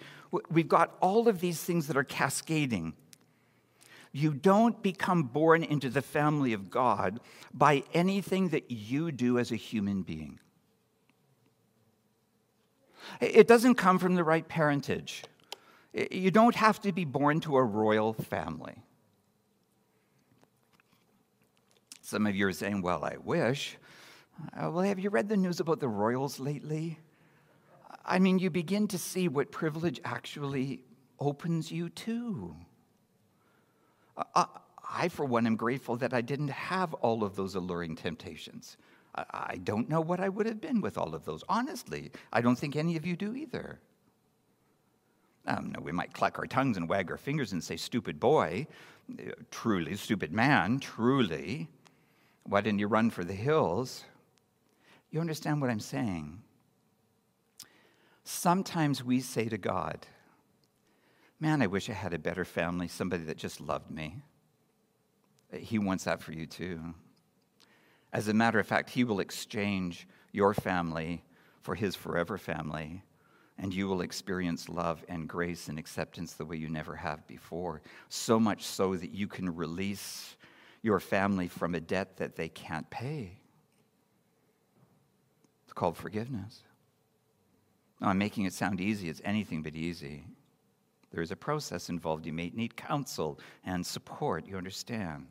we've 0.49 0.69
got 0.69 0.95
all 1.01 1.27
of 1.27 1.41
these 1.41 1.61
things 1.61 1.87
that 1.87 1.97
are 1.97 2.03
cascading. 2.05 2.93
You 4.13 4.35
don't 4.35 4.81
become 4.83 5.23
born 5.23 5.63
into 5.63 5.89
the 5.89 6.03
family 6.03 6.53
of 6.53 6.69
God 6.69 7.19
by 7.51 7.83
anything 7.95 8.49
that 8.49 8.69
you 8.69 9.11
do 9.11 9.39
as 9.39 9.51
a 9.51 9.55
human 9.55 10.03
being. 10.03 10.39
It 13.19 13.47
doesn't 13.47 13.75
come 13.75 13.97
from 13.97 14.13
the 14.13 14.23
right 14.23 14.47
parentage. 14.47 15.23
You 15.93 16.29
don't 16.29 16.55
have 16.55 16.79
to 16.81 16.91
be 16.91 17.05
born 17.05 17.39
to 17.41 17.57
a 17.57 17.63
royal 17.63 18.13
family. 18.13 18.75
Some 22.01 22.27
of 22.27 22.35
you 22.35 22.47
are 22.47 22.53
saying, 22.53 22.83
Well, 22.83 23.03
I 23.03 23.17
wish. 23.17 23.77
Uh, 24.55 24.69
well, 24.71 24.83
have 24.83 24.99
you 24.99 25.09
read 25.09 25.29
the 25.29 25.37
news 25.37 25.59
about 25.59 25.79
the 25.79 25.87
royals 25.87 26.39
lately? 26.39 26.99
I 28.05 28.19
mean, 28.19 28.39
you 28.39 28.49
begin 28.49 28.87
to 28.89 28.97
see 28.97 29.27
what 29.27 29.51
privilege 29.51 29.99
actually 30.03 30.83
opens 31.19 31.71
you 31.71 31.89
to. 31.89 32.55
I, 34.15 35.09
for 35.09 35.25
one, 35.25 35.47
am 35.47 35.55
grateful 35.55 35.95
that 35.97 36.13
I 36.13 36.21
didn't 36.21 36.49
have 36.49 36.93
all 36.95 37.23
of 37.23 37.35
those 37.35 37.55
alluring 37.55 37.95
temptations. 37.95 38.77
I 39.15 39.59
don't 39.63 39.89
know 39.89 40.01
what 40.01 40.19
I 40.19 40.29
would 40.29 40.45
have 40.45 40.59
been 40.59 40.81
with 40.81 40.97
all 40.97 41.13
of 41.13 41.25
those. 41.25 41.43
Honestly, 41.47 42.11
I 42.31 42.41
don't 42.41 42.55
think 42.57 42.75
any 42.75 42.95
of 42.95 43.05
you 43.05 43.15
do 43.15 43.35
either. 43.35 43.79
Um, 45.45 45.73
no, 45.73 45.81
we 45.81 45.91
might 45.91 46.13
cluck 46.13 46.39
our 46.39 46.47
tongues 46.47 46.77
and 46.77 46.87
wag 46.87 47.11
our 47.11 47.17
fingers 47.17 47.51
and 47.51 47.63
say, 47.63 47.75
stupid 47.75 48.19
boy, 48.19 48.65
truly, 49.51 49.95
stupid 49.95 50.31
man, 50.31 50.79
truly. 50.79 51.67
Why 52.43 52.61
didn't 52.61 52.79
you 52.79 52.87
run 52.87 53.09
for 53.09 53.23
the 53.23 53.33
hills? 53.33 54.03
You 55.11 55.21
understand 55.21 55.61
what 55.61 55.69
I'm 55.69 55.79
saying? 55.79 56.41
Sometimes 58.23 59.03
we 59.03 59.19
say 59.19 59.49
to 59.49 59.57
God, 59.57 60.07
Man, 61.43 61.61
I 61.61 61.67
wish 61.67 61.89
I 61.89 61.93
had 61.93 62.13
a 62.13 62.17
better 62.17 62.45
family, 62.45 62.87
somebody 62.87 63.25
that 63.25 63.35
just 63.35 63.59
loved 63.59 63.91
me. 63.91 64.21
He 65.51 65.77
wants 65.77 66.05
that 66.05 66.21
for 66.21 66.31
you 66.31 66.45
too. 66.45 66.93
As 68.13 68.29
a 68.29 68.33
matter 68.33 68.59
of 68.59 68.65
fact, 68.65 68.89
He 68.89 69.03
will 69.03 69.19
exchange 69.19 70.07
your 70.31 70.53
family 70.53 71.21
for 71.59 71.75
His 71.75 71.97
forever 71.97 72.37
family, 72.37 73.03
and 73.57 73.73
you 73.73 73.89
will 73.89 73.99
experience 73.99 74.69
love 74.69 75.03
and 75.09 75.27
grace 75.27 75.67
and 75.67 75.77
acceptance 75.77 76.31
the 76.31 76.45
way 76.45 76.55
you 76.55 76.69
never 76.69 76.95
have 76.95 77.27
before. 77.27 77.81
So 78.07 78.39
much 78.39 78.63
so 78.63 78.95
that 78.95 79.13
you 79.13 79.27
can 79.27 79.53
release 79.53 80.37
your 80.81 81.01
family 81.01 81.49
from 81.49 81.75
a 81.75 81.81
debt 81.81 82.15
that 82.19 82.37
they 82.37 82.47
can't 82.47 82.89
pay. 82.89 83.37
It's 85.65 85.73
called 85.73 85.97
forgiveness. 85.97 86.61
Now, 87.99 88.07
I'm 88.07 88.17
making 88.17 88.45
it 88.45 88.53
sound 88.53 88.79
easy, 88.79 89.09
it's 89.09 89.21
anything 89.25 89.61
but 89.61 89.75
easy. 89.75 90.23
There 91.13 91.21
is 91.21 91.31
a 91.31 91.35
process 91.35 91.89
involved. 91.89 92.25
You 92.25 92.33
may 92.33 92.51
need 92.55 92.75
counsel 92.75 93.39
and 93.63 93.85
support, 93.85 94.47
you 94.47 94.57
understand. 94.57 95.27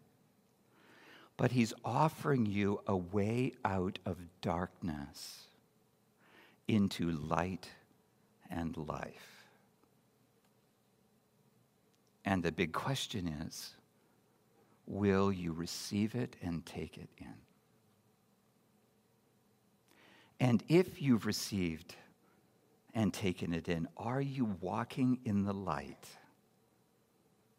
but 1.37 1.51
He's 1.51 1.75
offering 1.85 2.47
you 2.47 2.81
a 2.87 2.97
way 2.97 3.55
out 3.65 3.99
of 4.07 4.17
darkness 4.41 5.49
into 6.69 7.11
light 7.11 7.69
and 8.49 8.77
life. 8.77 9.45
And 12.25 12.45
the 12.45 12.53
big 12.53 12.73
question 12.73 13.27
is 13.27 13.75
will 14.87 15.33
you 15.33 15.53
receive 15.53 16.15
it 16.15 16.37
and 16.43 16.65
take 16.65 16.97
it 16.97 17.09
in? 17.19 17.35
And 20.39 20.63
if 20.69 21.03
you've 21.03 21.27
received 21.27 21.97
and 22.95 23.13
taken 23.13 23.53
it 23.53 23.69
in, 23.69 23.89
are 23.97 24.21
you 24.21 24.57
walking 24.61 25.19
in 25.25 25.45
the 25.45 25.55
light? 25.55 26.07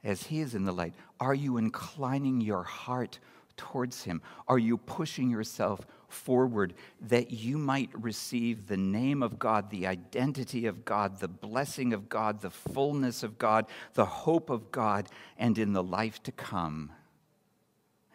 As 0.03 0.23
He 0.23 0.41
is 0.41 0.53
in 0.53 0.65
the 0.65 0.71
light, 0.71 0.93
are 1.19 1.33
you 1.33 1.57
inclining 1.57 2.41
your 2.41 2.63
heart 2.63 3.19
towards 3.55 4.03
Him? 4.03 4.21
Are 4.47 4.59
you 4.59 4.77
pushing 4.77 5.29
yourself 5.29 5.85
forward 6.07 6.73
that 7.01 7.31
you 7.31 7.57
might 7.57 7.89
receive 7.93 8.67
the 8.67 8.77
name 8.77 9.23
of 9.23 9.39
God, 9.39 9.69
the 9.69 9.87
identity 9.87 10.65
of 10.65 10.85
God, 10.85 11.19
the 11.19 11.27
blessing 11.27 11.93
of 11.93 12.09
God, 12.09 12.41
the 12.41 12.49
fullness 12.49 13.23
of 13.23 13.39
God, 13.39 13.65
the 13.93 14.05
hope 14.05 14.49
of 14.49 14.71
God, 14.71 15.07
and 15.37 15.57
in 15.57 15.73
the 15.73 15.83
life 15.83 16.21
to 16.23 16.31
come, 16.31 16.91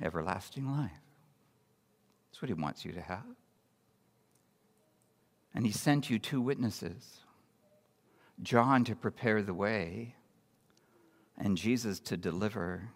everlasting 0.00 0.70
life? 0.70 0.92
That's 2.30 2.42
what 2.42 2.48
He 2.48 2.54
wants 2.54 2.84
you 2.84 2.92
to 2.92 3.00
have. 3.00 3.24
And 5.55 5.66
He 5.66 5.72
sent 5.72 6.11
you 6.11 6.18
two 6.18 6.40
witnesses 6.40 7.18
John 8.42 8.84
to 8.84 8.94
prepare 8.94 9.42
the 9.42 9.55
way, 9.55 10.14
and 11.36 11.57
Jesus 11.57 11.99
to 12.01 12.16
deliver 12.16 12.88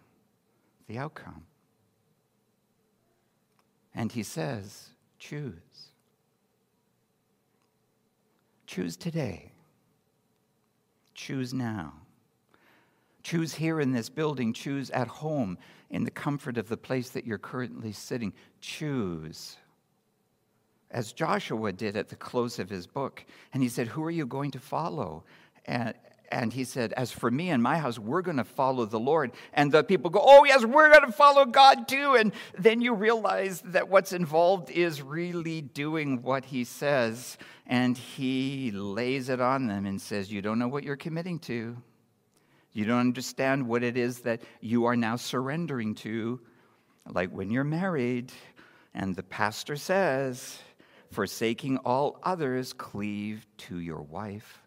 the 0.86 0.98
outcome. 0.98 1.44
And 3.94 4.10
he 4.10 4.22
says, 4.22 4.88
choose. 5.18 5.52
Choose 8.66 8.96
today. 8.96 9.52
Choose 11.14 11.52
now. 11.52 11.92
Choose 13.22 13.54
here 13.54 13.80
in 13.80 13.92
this 13.92 14.08
building. 14.08 14.52
Choose 14.52 14.90
at 14.90 15.08
home 15.08 15.58
in 15.90 16.04
the 16.04 16.10
comfort 16.10 16.56
of 16.56 16.68
the 16.68 16.76
place 16.76 17.10
that 17.10 17.26
you're 17.26 17.38
currently 17.38 17.92
sitting. 17.92 18.32
Choose. 18.60 19.56
As 20.92 21.12
Joshua 21.12 21.72
did 21.72 21.96
at 21.96 22.08
the 22.08 22.16
close 22.16 22.58
of 22.58 22.68
his 22.68 22.86
book. 22.86 23.24
And 23.52 23.62
he 23.62 23.68
said, 23.68 23.88
Who 23.88 24.04
are 24.04 24.10
you 24.10 24.26
going 24.26 24.50
to 24.52 24.60
follow? 24.60 25.24
And, 25.64 25.94
and 26.30 26.52
he 26.52 26.64
said, 26.64 26.92
As 26.92 27.10
for 27.10 27.30
me 27.30 27.48
and 27.50 27.62
my 27.62 27.78
house, 27.78 27.98
we're 27.98 28.20
going 28.20 28.36
to 28.36 28.44
follow 28.44 28.84
the 28.84 29.00
Lord. 29.00 29.32
And 29.54 29.72
the 29.72 29.82
people 29.82 30.10
go, 30.10 30.20
Oh, 30.22 30.44
yes, 30.44 30.64
we're 30.64 30.90
going 30.90 31.06
to 31.06 31.12
follow 31.12 31.46
God 31.46 31.88
too. 31.88 32.16
And 32.18 32.32
then 32.58 32.82
you 32.82 32.92
realize 32.92 33.62
that 33.62 33.88
what's 33.88 34.12
involved 34.12 34.70
is 34.70 35.00
really 35.00 35.62
doing 35.62 36.22
what 36.22 36.44
he 36.44 36.64
says. 36.64 37.38
And 37.66 37.96
he 37.96 38.70
lays 38.70 39.30
it 39.30 39.40
on 39.40 39.68
them 39.68 39.86
and 39.86 40.00
says, 40.00 40.30
You 40.30 40.42
don't 40.42 40.58
know 40.58 40.68
what 40.68 40.84
you're 40.84 40.96
committing 40.96 41.38
to. 41.40 41.76
You 42.74 42.84
don't 42.84 43.00
understand 43.00 43.66
what 43.66 43.82
it 43.82 43.96
is 43.96 44.20
that 44.20 44.42
you 44.60 44.84
are 44.84 44.96
now 44.96 45.16
surrendering 45.16 45.94
to. 45.96 46.40
Like 47.08 47.30
when 47.30 47.50
you're 47.50 47.64
married, 47.64 48.32
and 48.94 49.16
the 49.16 49.22
pastor 49.22 49.76
says, 49.76 50.58
Forsaking 51.12 51.76
all 51.78 52.18
others, 52.22 52.72
cleave 52.72 53.46
to 53.58 53.78
your 53.78 54.00
wife 54.00 54.62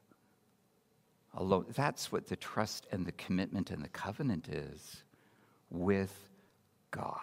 alone. 1.33 1.65
That's 1.73 2.11
what 2.11 2.27
the 2.27 2.35
trust 2.35 2.85
and 2.91 3.05
the 3.05 3.11
commitment 3.13 3.71
and 3.71 3.83
the 3.83 3.89
covenant 3.89 4.47
is 4.47 5.03
with 5.71 6.13
God. 6.91 7.19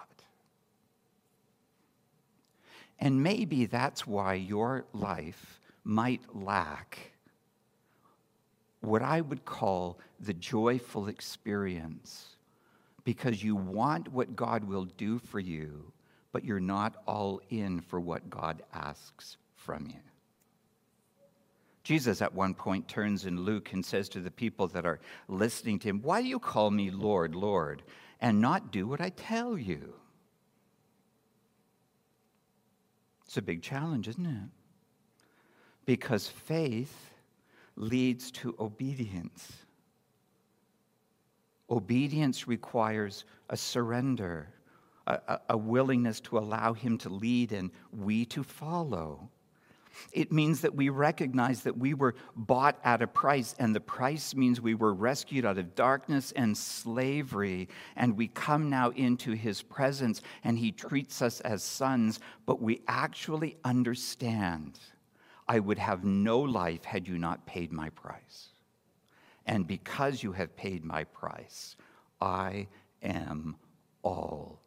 And 2.99 3.23
maybe 3.23 3.66
that's 3.66 4.07
why 4.07 4.35
your 4.35 4.85
life 4.93 5.61
might 5.85 6.23
lack 6.35 7.12
what 8.81 9.03
I 9.03 9.20
would 9.20 9.45
call 9.45 9.99
the 10.20 10.35
joyful 10.35 11.07
experience 11.07 12.37
because 13.05 13.43
you 13.43 13.57
want 13.57 14.12
what 14.12 14.37
God 14.37 14.64
will 14.64 14.85
do 14.85 15.18
for 15.18 15.41
you, 15.41 15.93
but 16.33 16.45
you're 16.45 16.61
not 16.61 16.97
all 17.07 17.41
in 17.51 17.80
for 17.80 18.01
what 18.01 18.28
God 18.30 18.62
asks 18.72 19.37
from 19.55 19.87
you. 19.87 20.01
Jesus, 21.85 22.22
at 22.22 22.33
one 22.33 22.55
point, 22.55 22.89
turns 22.89 23.26
in 23.26 23.41
Luke 23.41 23.72
and 23.72 23.85
says 23.85 24.09
to 24.11 24.20
the 24.20 24.30
people 24.30 24.68
that 24.68 24.87
are 24.87 25.01
listening 25.28 25.78
to 25.80 25.89
him, 25.89 26.01
Why 26.03 26.22
do 26.22 26.28
you 26.28 26.39
call 26.39 26.70
me 26.70 26.91
Lord, 26.91 27.35
Lord, 27.35 27.83
and 28.20 28.41
not 28.41 28.70
do 28.70 28.87
what 28.87 29.01
I 29.01 29.11
tell 29.11 29.59
you? 29.59 29.93
It's 33.26 33.37
a 33.37 33.43
big 33.43 33.62
challenge, 33.62 34.09
isn't 34.09 34.26
it? 34.26 34.51
Because 35.87 36.28
faith 36.28 37.11
leads 37.76 38.30
to 38.30 38.55
obedience. 38.61 39.53
Obedience 41.68 42.47
requires 42.47 43.24
a 43.49 43.57
surrender, 43.57 44.49
a, 45.07 45.41
a, 45.51 45.57
willingness 45.57 46.21
to 46.21 46.39
allow 46.39 46.73
Him 46.73 46.99
to 46.99 47.09
lead 47.09 47.53
and 47.53 47.71
we 47.93 48.25
to 48.27 48.43
follow. 48.43 49.31
It 50.13 50.33
means 50.33 50.63
that 50.63 50.75
we 50.75 50.89
recognize 50.89 51.63
that 51.63 51.77
we 51.77 51.95
were 51.95 52.15
bought 52.35 52.79
at 52.83 53.03
a 53.03 53.07
price, 53.07 53.55
and 53.59 53.75
the 53.75 53.81
price 53.81 54.35
means 54.35 54.61
we 54.61 54.75
were 54.75 54.95
rescued 54.95 55.45
out 55.45 55.59
of 55.59 55.75
darkness 55.75 56.33
and 56.33 56.57
slavery, 56.57 57.69
and 57.97 58.17
we 58.17 58.29
come 58.29 58.71
now 58.71 58.91
into 58.91 59.33
his 59.33 59.63
presence, 59.63 60.23
and 60.45 60.59
he 60.59 60.73
treats 60.73 61.21
us 61.21 61.41
as 61.41 61.63
sons, 61.63 62.21
but 62.47 62.63
we 62.63 62.81
actually 62.89 63.57
understand 63.65 64.79
I 65.49 65.59
would 65.59 65.79
have 65.79 66.05
no 66.05 66.41
life 66.41 66.85
had 66.85 67.07
you 67.07 67.19
not 67.19 67.45
paid 67.47 67.73
my 67.73 67.91
price. 67.91 68.49
And 69.45 69.67
because 69.67 70.23
you 70.23 70.33
have 70.33 70.57
paid 70.57 70.85
my 70.85 71.05
price, 71.05 71.77
I 72.21 72.69
am 73.03 73.57
all 74.03 74.63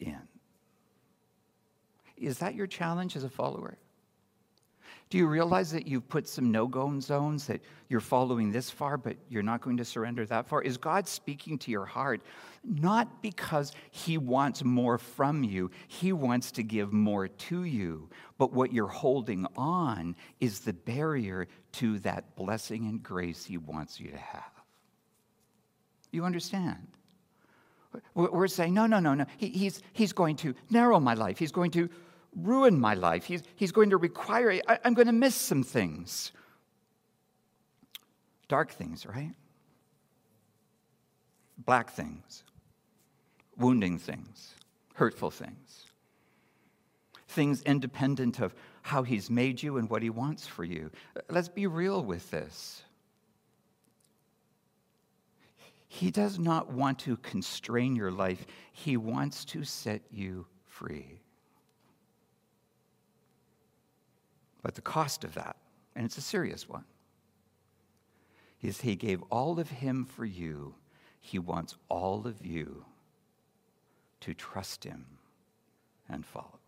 in. 0.00 0.20
Is 2.16 2.38
that 2.38 2.54
your 2.54 2.66
challenge 2.66 3.16
as 3.16 3.24
a 3.24 3.28
follower? 3.28 3.76
Do 5.10 5.18
you 5.18 5.26
realize 5.26 5.70
that 5.72 5.86
you've 5.86 6.08
put 6.08 6.28
some 6.28 6.50
no 6.50 6.66
go 6.66 6.98
zones 6.98 7.46
that 7.46 7.60
you're 7.88 8.00
following 8.00 8.50
this 8.50 8.70
far, 8.70 8.96
but 8.96 9.16
you're 9.28 9.42
not 9.42 9.60
going 9.60 9.76
to 9.76 9.84
surrender 9.84 10.24
that 10.26 10.48
far? 10.48 10.62
Is 10.62 10.76
God 10.76 11.06
speaking 11.06 11.58
to 11.58 11.70
your 11.70 11.84
heart? 11.84 12.22
Not 12.64 13.22
because 13.22 13.72
He 13.90 14.18
wants 14.18 14.64
more 14.64 14.98
from 14.98 15.44
you, 15.44 15.70
He 15.88 16.12
wants 16.12 16.50
to 16.52 16.62
give 16.62 16.92
more 16.92 17.28
to 17.28 17.64
you. 17.64 18.08
But 18.38 18.52
what 18.52 18.72
you're 18.72 18.88
holding 18.88 19.46
on 19.56 20.16
is 20.40 20.60
the 20.60 20.72
barrier 20.72 21.46
to 21.72 21.98
that 22.00 22.34
blessing 22.34 22.86
and 22.86 23.02
grace 23.02 23.44
He 23.44 23.58
wants 23.58 24.00
you 24.00 24.10
to 24.10 24.18
have. 24.18 24.50
You 26.10 26.24
understand? 26.24 26.88
We're 28.14 28.48
saying, 28.48 28.74
no, 28.74 28.86
no, 28.86 29.00
no, 29.00 29.14
no. 29.14 29.26
He, 29.36 29.48
he's, 29.48 29.82
he's 29.92 30.12
going 30.12 30.36
to 30.36 30.54
narrow 30.70 31.00
my 31.00 31.14
life. 31.14 31.38
He's 31.38 31.52
going 31.52 31.70
to 31.72 31.88
ruin 32.36 32.78
my 32.78 32.94
life. 32.94 33.24
He's, 33.24 33.42
he's 33.56 33.72
going 33.72 33.90
to 33.90 33.96
require, 33.96 34.60
I, 34.68 34.78
I'm 34.84 34.94
going 34.94 35.06
to 35.06 35.12
miss 35.12 35.34
some 35.34 35.62
things. 35.62 36.32
Dark 38.48 38.72
things, 38.72 39.06
right? 39.06 39.32
Black 41.58 41.90
things, 41.90 42.44
wounding 43.56 43.98
things, 43.98 44.54
hurtful 44.94 45.30
things, 45.30 45.86
things 47.28 47.62
independent 47.62 48.40
of 48.40 48.54
how 48.82 49.02
He's 49.02 49.30
made 49.30 49.62
you 49.62 49.78
and 49.78 49.88
what 49.88 50.02
He 50.02 50.10
wants 50.10 50.46
for 50.46 50.64
you. 50.64 50.90
Let's 51.30 51.48
be 51.48 51.66
real 51.66 52.02
with 52.02 52.30
this. 52.30 52.82
He 55.94 56.10
does 56.10 56.40
not 56.40 56.72
want 56.72 56.98
to 57.00 57.16
constrain 57.18 57.94
your 57.94 58.10
life, 58.10 58.46
He 58.72 58.96
wants 58.96 59.44
to 59.44 59.62
set 59.62 60.02
you 60.10 60.44
free. 60.64 61.20
But 64.60 64.74
the 64.74 64.82
cost 64.82 65.22
of 65.22 65.34
that, 65.34 65.54
and 65.94 66.04
it's 66.04 66.18
a 66.18 66.20
serious 66.20 66.68
one, 66.68 66.84
is 68.60 68.80
He 68.80 68.96
gave 68.96 69.22
all 69.30 69.60
of 69.60 69.70
Him 69.70 70.04
for 70.04 70.24
you. 70.24 70.74
He 71.20 71.38
wants 71.38 71.76
all 71.88 72.26
of 72.26 72.44
you 72.44 72.84
to 74.22 74.34
trust 74.34 74.82
Him 74.82 75.06
and 76.08 76.26
follow. 76.26 76.58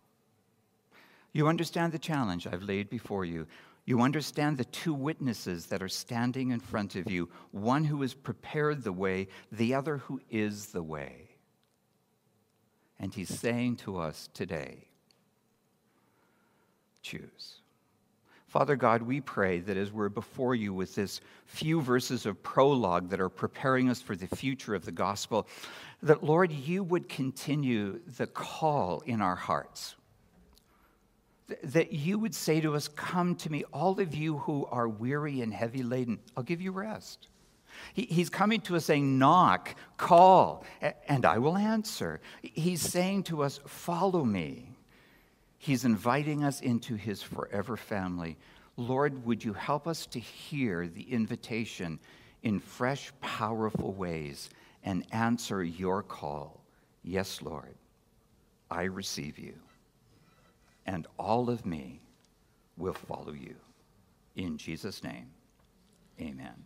You 1.32 1.48
understand 1.48 1.92
the 1.92 1.98
challenge 1.98 2.46
I've 2.46 2.62
laid 2.62 2.88
before 2.88 3.24
you. 3.24 3.48
You 3.86 4.02
understand 4.02 4.58
the 4.58 4.64
two 4.64 4.92
witnesses 4.92 5.66
that 5.66 5.82
are 5.82 5.88
standing 5.88 6.50
in 6.50 6.58
front 6.58 6.96
of 6.96 7.10
you 7.10 7.30
one 7.52 7.84
who 7.84 8.02
has 8.02 8.14
prepared 8.14 8.82
the 8.82 8.92
way, 8.92 9.28
the 9.52 9.74
other 9.74 9.98
who 9.98 10.20
is 10.28 10.66
the 10.66 10.82
way. 10.82 11.30
And 12.98 13.14
he's 13.14 13.38
saying 13.38 13.76
to 13.76 13.98
us 13.98 14.28
today 14.34 14.88
choose. 17.02 17.60
Father 18.48 18.74
God, 18.74 19.02
we 19.02 19.20
pray 19.20 19.60
that 19.60 19.76
as 19.76 19.92
we're 19.92 20.08
before 20.08 20.54
you 20.54 20.72
with 20.72 20.94
this 20.94 21.20
few 21.44 21.80
verses 21.80 22.26
of 22.26 22.42
prologue 22.42 23.10
that 23.10 23.20
are 23.20 23.28
preparing 23.28 23.90
us 23.90 24.00
for 24.00 24.16
the 24.16 24.26
future 24.28 24.74
of 24.74 24.84
the 24.84 24.92
gospel, 24.92 25.46
that, 26.02 26.24
Lord, 26.24 26.50
you 26.50 26.82
would 26.82 27.08
continue 27.08 28.00
the 28.16 28.26
call 28.26 29.02
in 29.04 29.20
our 29.20 29.36
hearts. 29.36 29.94
That 31.62 31.92
you 31.92 32.18
would 32.18 32.34
say 32.34 32.60
to 32.60 32.74
us, 32.74 32.88
Come 32.88 33.36
to 33.36 33.50
me, 33.50 33.64
all 33.72 34.00
of 34.00 34.14
you 34.14 34.38
who 34.38 34.66
are 34.66 34.88
weary 34.88 35.40
and 35.40 35.52
heavy 35.52 35.82
laden, 35.82 36.18
I'll 36.36 36.42
give 36.42 36.60
you 36.60 36.72
rest. 36.72 37.28
He's 37.94 38.30
coming 38.30 38.60
to 38.62 38.76
us 38.76 38.86
saying, 38.86 39.18
Knock, 39.18 39.74
call, 39.96 40.64
and 41.08 41.24
I 41.24 41.38
will 41.38 41.56
answer. 41.56 42.20
He's 42.42 42.82
saying 42.82 43.24
to 43.24 43.42
us, 43.42 43.60
Follow 43.66 44.24
me. 44.24 44.76
He's 45.58 45.84
inviting 45.84 46.44
us 46.44 46.60
into 46.60 46.94
his 46.94 47.22
forever 47.22 47.76
family. 47.76 48.36
Lord, 48.76 49.24
would 49.24 49.42
you 49.42 49.52
help 49.52 49.86
us 49.86 50.06
to 50.06 50.20
hear 50.20 50.86
the 50.86 51.02
invitation 51.02 51.98
in 52.42 52.60
fresh, 52.60 53.12
powerful 53.20 53.92
ways 53.92 54.50
and 54.84 55.04
answer 55.12 55.64
your 55.64 56.02
call? 56.02 56.60
Yes, 57.02 57.40
Lord, 57.40 57.74
I 58.70 58.82
receive 58.82 59.38
you, 59.38 59.54
and 60.86 61.06
all 61.18 61.50
of 61.50 61.66
me 61.66 62.00
will 62.76 62.94
follow 62.94 63.32
you. 63.32 63.56
In 64.36 64.56
Jesus' 64.56 65.02
name, 65.02 65.30
amen. 66.20 66.64